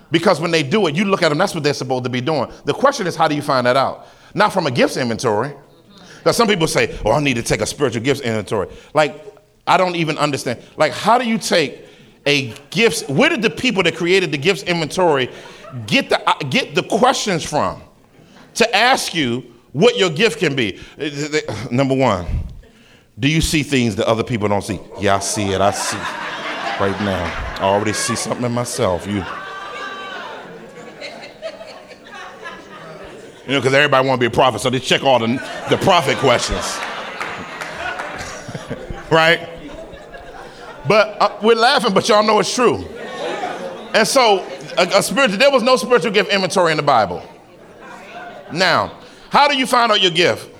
[0.10, 2.22] Because when they do it, you look at them, that's what they're supposed to be
[2.22, 2.50] doing.
[2.64, 4.08] The question is, how do you find that out?
[4.34, 5.54] Not from a gifts inventory.
[6.20, 8.70] Because some people say, oh, I need to take a spiritual gifts inventory.
[8.94, 9.22] Like,
[9.68, 10.62] I don't even understand.
[10.78, 11.86] Like, how do you take
[12.26, 13.08] a gifts?
[13.10, 15.30] Where did the people that created the gifts inventory
[15.86, 17.82] get the, uh, get the questions from
[18.56, 20.80] to ask you what your gift can be?
[21.70, 22.26] Number one,
[23.20, 24.80] do you see things that other people don't see?
[25.00, 25.60] Yeah, I see it.
[25.60, 25.98] I see
[26.80, 27.56] right now.
[27.60, 29.08] I already see something in myself.
[29.08, 29.24] You,
[33.46, 35.28] you know, because everybody want to be a prophet, so they check all the,
[35.70, 36.78] the prophet questions.
[39.12, 39.50] right?
[40.88, 42.86] But uh, we're laughing, but y'all know it's true.
[43.96, 44.46] And so,
[44.78, 47.24] a, a spiritual, there was no spiritual gift inventory in the Bible.
[48.54, 49.00] Now,
[49.32, 50.52] how do you find out your gift?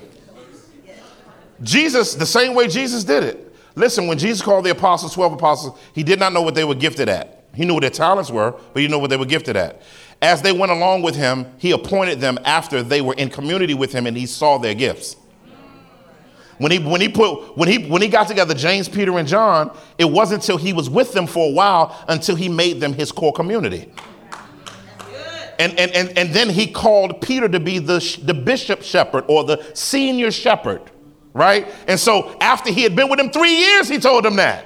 [1.62, 3.54] Jesus, the same way Jesus did it.
[3.74, 6.74] Listen, when Jesus called the apostles 12 apostles, he did not know what they were
[6.74, 7.44] gifted at.
[7.54, 9.82] He knew what their talents were, but he knew what they were gifted at.
[10.20, 13.92] As they went along with him, he appointed them after they were in community with
[13.92, 15.16] him and he saw their gifts.
[16.58, 19.76] When he, when, he put, when, he, when he got together James, Peter, and John,
[19.96, 23.12] it wasn't until he was with them for a while until he made them his
[23.12, 23.92] core community.
[25.60, 29.44] And, and, and, and then he called Peter to be the, the bishop shepherd or
[29.44, 30.82] the senior shepherd,
[31.38, 31.72] right?
[31.86, 34.64] And so after he had been with him three years, he told them that.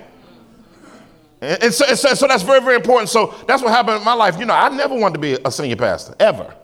[1.43, 3.11] And, so, and so, so that's very, very important.
[3.11, 4.39] So that's what happened in my life.
[4.39, 6.55] You know, I never wanted to be a senior pastor, ever.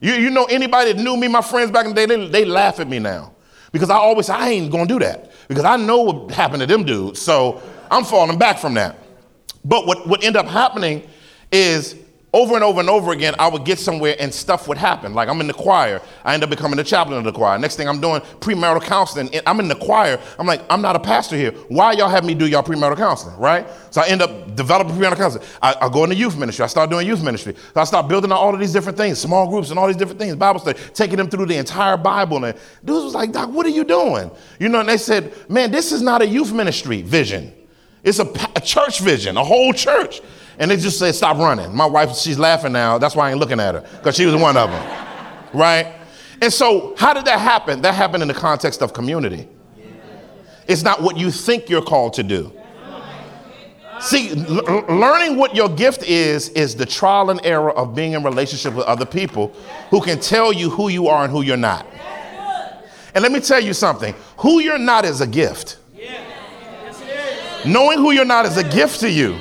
[0.00, 2.44] You, you know, anybody that knew me, my friends back in the day, they, they
[2.44, 3.34] laugh at me now.
[3.72, 5.32] Because I always say, I ain't gonna do that.
[5.48, 7.20] Because I know what happened to them dudes.
[7.20, 8.96] So I'm falling back from that.
[9.64, 11.08] But what, what ended up happening
[11.50, 11.96] is
[12.32, 15.14] over and over and over again, I would get somewhere and stuff would happen.
[15.14, 17.58] Like I'm in the choir, I end up becoming the chaplain of the choir.
[17.58, 19.30] Next thing I'm doing premarital counseling.
[19.46, 20.20] I'm in the choir.
[20.38, 21.50] I'm like, I'm not a pastor here.
[21.68, 23.66] Why y'all have me do y'all premarital counseling, right?
[23.90, 25.46] So I end up developing premarital counseling.
[25.60, 26.62] I, I go into youth ministry.
[26.62, 27.56] I start doing youth ministry.
[27.74, 30.20] So I start building all of these different things, small groups and all these different
[30.20, 32.44] things, Bible study, taking them through the entire Bible.
[32.44, 34.30] And dudes was like, Doc, what are you doing?
[34.60, 37.54] You know, and they said, man, this is not a youth ministry vision.
[38.04, 40.20] It's a, a church vision, a whole church.
[40.60, 41.74] And they just said, stop running.
[41.74, 42.98] My wife, she's laughing now.
[42.98, 45.06] That's why I ain't looking at her, because she was one of them.
[45.54, 45.96] right?
[46.42, 47.80] And so, how did that happen?
[47.82, 49.48] That happened in the context of community.
[50.68, 52.52] It's not what you think you're called to do.
[54.00, 58.22] See, l- learning what your gift is is the trial and error of being in
[58.22, 59.48] relationship with other people
[59.90, 61.86] who can tell you who you are and who you're not.
[63.14, 65.78] And let me tell you something who you're not is a gift.
[67.66, 69.36] Knowing who you're not is a gift to you.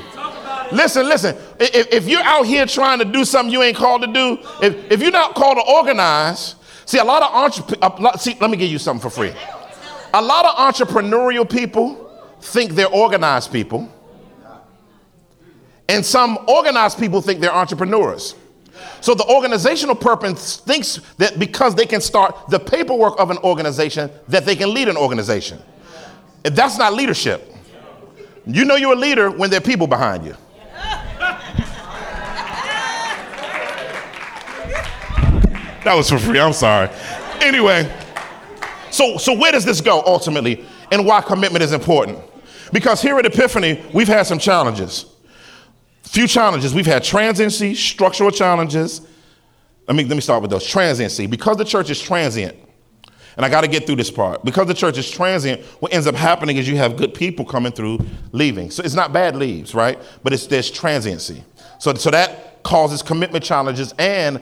[0.72, 1.36] Listen, listen.
[1.59, 4.91] If, if, you're out here trying to do something you ain't called to do, if,
[4.91, 6.55] if you're not called to organize,
[6.86, 9.34] see, a lot of entrepreneurs, see, let me give you something for free.
[10.13, 12.11] A lot of entrepreneurial people
[12.41, 13.91] think they're organized people,
[15.88, 18.36] and some organized people think they're entrepreneurs.
[19.01, 24.09] So the organizational purpose thinks that because they can start the paperwork of an organization,
[24.28, 25.59] that they can lead an organization.
[26.43, 27.53] That's not leadership.
[28.45, 30.36] You know you're a leader when there are people behind you.
[35.89, 36.39] That was for free.
[36.39, 36.87] I'm sorry.
[37.41, 37.91] Anyway,
[38.91, 42.19] so so where does this go ultimately, and why commitment is important?
[42.71, 45.07] Because here at Epiphany, we've had some challenges.
[46.03, 46.75] Few challenges.
[46.75, 49.01] We've had transiency, structural challenges.
[49.87, 50.63] Let me let me start with those.
[50.63, 51.25] Transiency.
[51.25, 52.55] Because the church is transient,
[53.35, 54.45] and I got to get through this part.
[54.45, 57.71] Because the church is transient, what ends up happening is you have good people coming
[57.71, 58.69] through, leaving.
[58.69, 59.99] So it's not bad leaves, right?
[60.21, 61.43] But it's there's transiency.
[61.79, 64.39] So so that causes commitment challenges and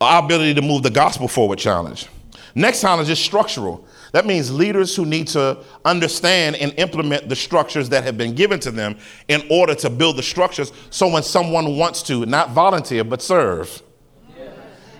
[0.00, 2.06] our ability to move the gospel forward challenge.
[2.54, 3.86] Next challenge is structural.
[4.12, 8.58] That means leaders who need to understand and implement the structures that have been given
[8.60, 8.96] to them
[9.28, 13.82] in order to build the structures so when someone wants to not volunteer but serve,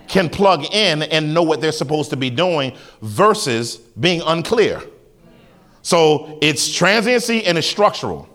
[0.08, 4.82] can plug in and know what they're supposed to be doing versus being unclear.
[5.82, 8.28] So it's transiency and it's structural.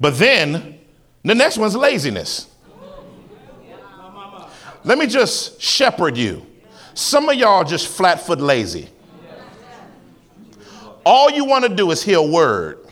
[0.00, 0.78] But then
[1.22, 2.48] the next one's laziness.
[4.84, 6.44] Let me just shepherd you.
[6.92, 8.88] Some of y'all just flat foot lazy.
[11.06, 12.86] All you want to do is hear a word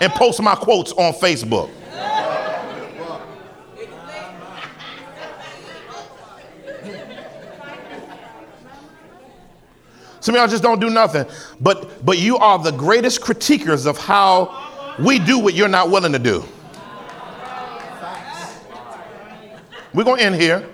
[0.00, 1.70] and post my quotes on Facebook.
[10.20, 11.26] Some of y'all just don't do nothing.
[11.60, 16.12] But but you are the greatest critiquers of how we do what you're not willing
[16.12, 16.44] to do.
[19.94, 20.68] We're gonna end here.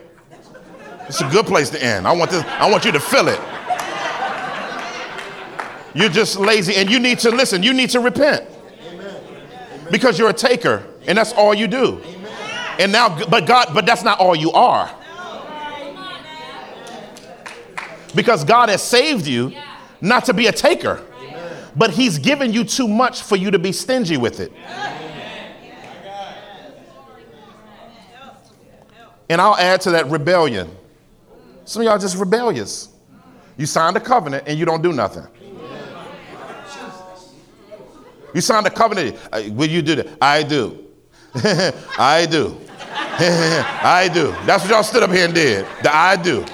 [1.06, 2.06] It's a good place to end.
[2.06, 3.40] I want this, I want you to feel it.
[5.94, 8.44] You're just lazy and you need to listen, you need to repent.
[9.90, 12.00] Because you're a taker, and that's all you do.
[12.78, 14.90] And now, but God, but that's not all you are.
[18.14, 19.52] Because God has saved you
[20.00, 21.04] not to be a taker,
[21.76, 24.52] but He's given you too much for you to be stingy with it.
[29.28, 30.70] And I'll add to that rebellion.
[31.64, 32.88] Some of y'all just rebellious.
[33.56, 35.26] You signed a covenant and you don't do nothing.
[38.34, 39.16] You signed a covenant.
[39.32, 40.08] Uh, will you do that?
[40.20, 40.86] I do.
[41.36, 42.60] I do.
[42.90, 44.34] I do.
[44.44, 45.64] That's what y'all stood up here and did.
[45.82, 46.44] The I do.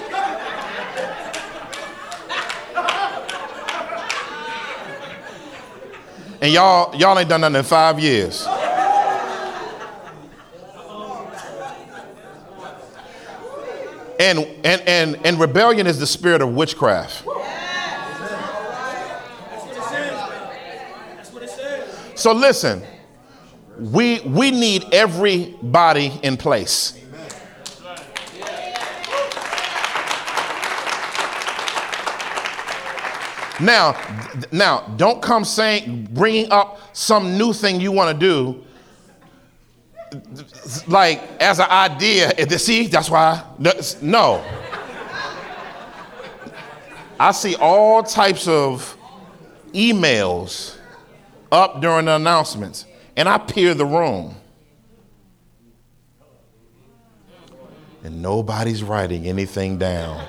[6.42, 8.46] And y'all, y'all ain't done nothing in five years.
[14.20, 17.24] And, and, and, and rebellion is the spirit of witchcraft.
[22.16, 22.82] So listen,
[23.78, 27.02] we, we need everybody in place.
[33.58, 33.96] Now,
[34.52, 38.64] now, don't come saying, bringing up some new thing you want to do,
[40.86, 42.32] like as an idea.
[42.58, 43.44] See, that's why.
[44.02, 44.44] No.
[47.18, 48.96] I see all types of
[49.72, 50.78] emails
[51.52, 52.86] up during the announcements,
[53.16, 54.36] and I peer the room.
[58.02, 60.26] And nobody's writing anything down.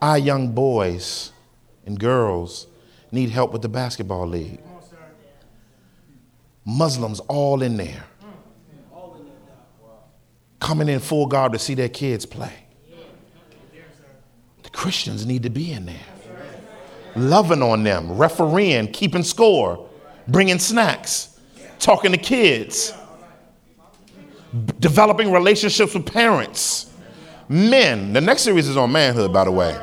[0.00, 1.32] Our young boys
[1.84, 2.68] and girls
[3.10, 4.60] need help with the basketball league.
[6.70, 8.04] Muslims all in there.
[10.60, 12.52] Coming in full guard to see their kids play.
[14.62, 15.96] The Christians need to be in there.
[17.16, 19.88] Loving on them, refereeing, keeping score,
[20.28, 21.40] bringing snacks,
[21.80, 22.94] talking to kids,
[24.78, 26.92] developing relationships with parents.
[27.48, 29.76] Men, the next series is on manhood, by the way.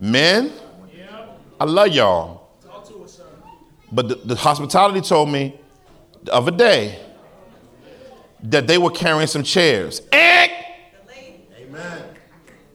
[0.00, 0.52] Men,
[1.60, 2.41] I love y'all.
[3.92, 5.60] But the, the hospitality told me
[6.22, 6.98] the other day
[8.44, 10.00] that they were carrying some chairs.
[11.58, 12.02] Amen.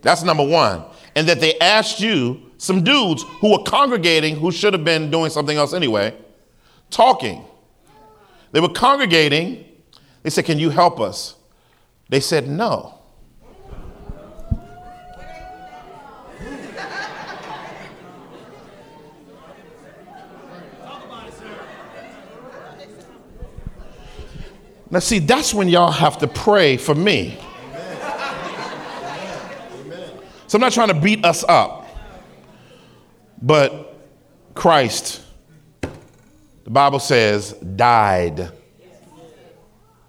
[0.01, 0.85] That's number one.
[1.15, 5.29] And that they asked you, some dudes who were congregating, who should have been doing
[5.29, 6.15] something else anyway,
[6.89, 7.45] talking.
[8.51, 9.65] They were congregating.
[10.23, 11.35] They said, Can you help us?
[12.09, 12.96] They said, No.
[24.89, 27.37] Now, see, that's when y'all have to pray for me.
[30.47, 31.85] So I'm not trying to beat us up,
[33.41, 33.97] but
[34.53, 35.21] Christ,
[35.81, 38.49] the Bible says, died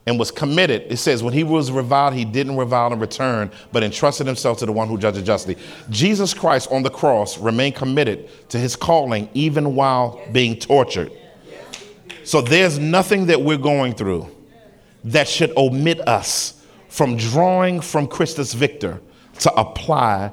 [0.07, 0.85] and was committed.
[0.93, 4.67] It says, when he was reviled, he didn't revile in return, but entrusted himself to
[4.67, 5.57] the one who judges justly.
[5.91, 11.11] Jesus Christ on the cross remained committed to his calling even while being tortured.
[12.23, 14.38] So there's nothing that we're going through
[15.05, 19.01] that should omit us from drawing from Christus Victor
[19.41, 20.33] to apply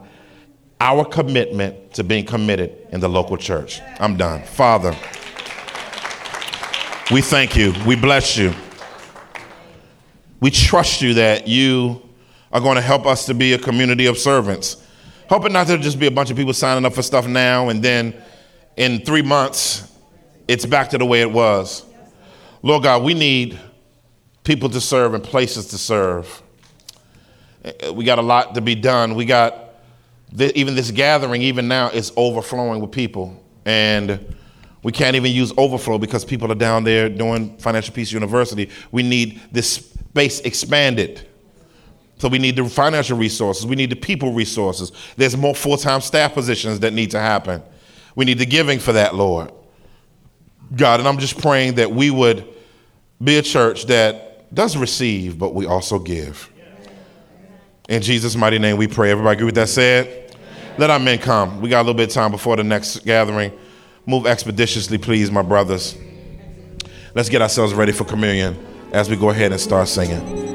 [0.81, 3.81] our commitment to being committed in the local church.
[3.99, 4.43] I'm done.
[4.43, 4.95] Father,
[7.11, 7.73] we thank you.
[7.85, 8.53] We bless you.
[10.39, 12.01] We trust you that you
[12.51, 14.81] are going to help us to be a community of servants.
[15.29, 17.81] It not to just be a bunch of people signing up for stuff now and
[17.81, 18.13] then
[18.77, 19.91] in three months
[20.47, 21.83] it's back to the way it was.
[22.61, 23.59] Lord God, we need
[24.45, 26.41] people to serve and places to serve.
[27.65, 29.15] Eh, we got a lot to be done.
[29.15, 29.75] We got
[30.37, 33.43] even this gathering, even now, is overflowing with people.
[33.65, 34.35] And
[34.83, 38.69] we can't even use overflow because people are down there doing Financial Peace University.
[38.91, 41.27] We need this space expanded.
[42.17, 43.65] So we need the financial resources.
[43.65, 44.91] We need the people resources.
[45.17, 47.61] There's more full-time staff positions that need to happen.
[48.15, 49.51] We need the giving for that, Lord.
[50.75, 52.47] God, and I'm just praying that we would
[53.21, 56.51] be a church that does receive, but we also give.
[57.87, 59.11] In Jesus' mighty name we pray.
[59.11, 60.35] Everybody agree with that said?
[60.77, 61.61] Let our men come.
[61.61, 63.51] We got a little bit of time before the next gathering.
[64.05, 65.95] Move expeditiously, please, my brothers.
[67.13, 68.57] Let's get ourselves ready for communion
[68.91, 70.45] as we go ahead and start singing.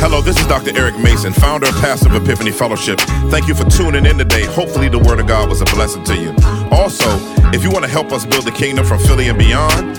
[0.00, 0.76] Hello, this is Dr.
[0.76, 3.00] Eric Mason, founder and pastor of Epiphany Fellowship.
[3.30, 4.44] Thank you for tuning in today.
[4.46, 6.34] Hopefully, the Word of God was a blessing to you.
[6.70, 7.08] Also,
[7.52, 9.98] if you want to help us build the kingdom from Philly and beyond,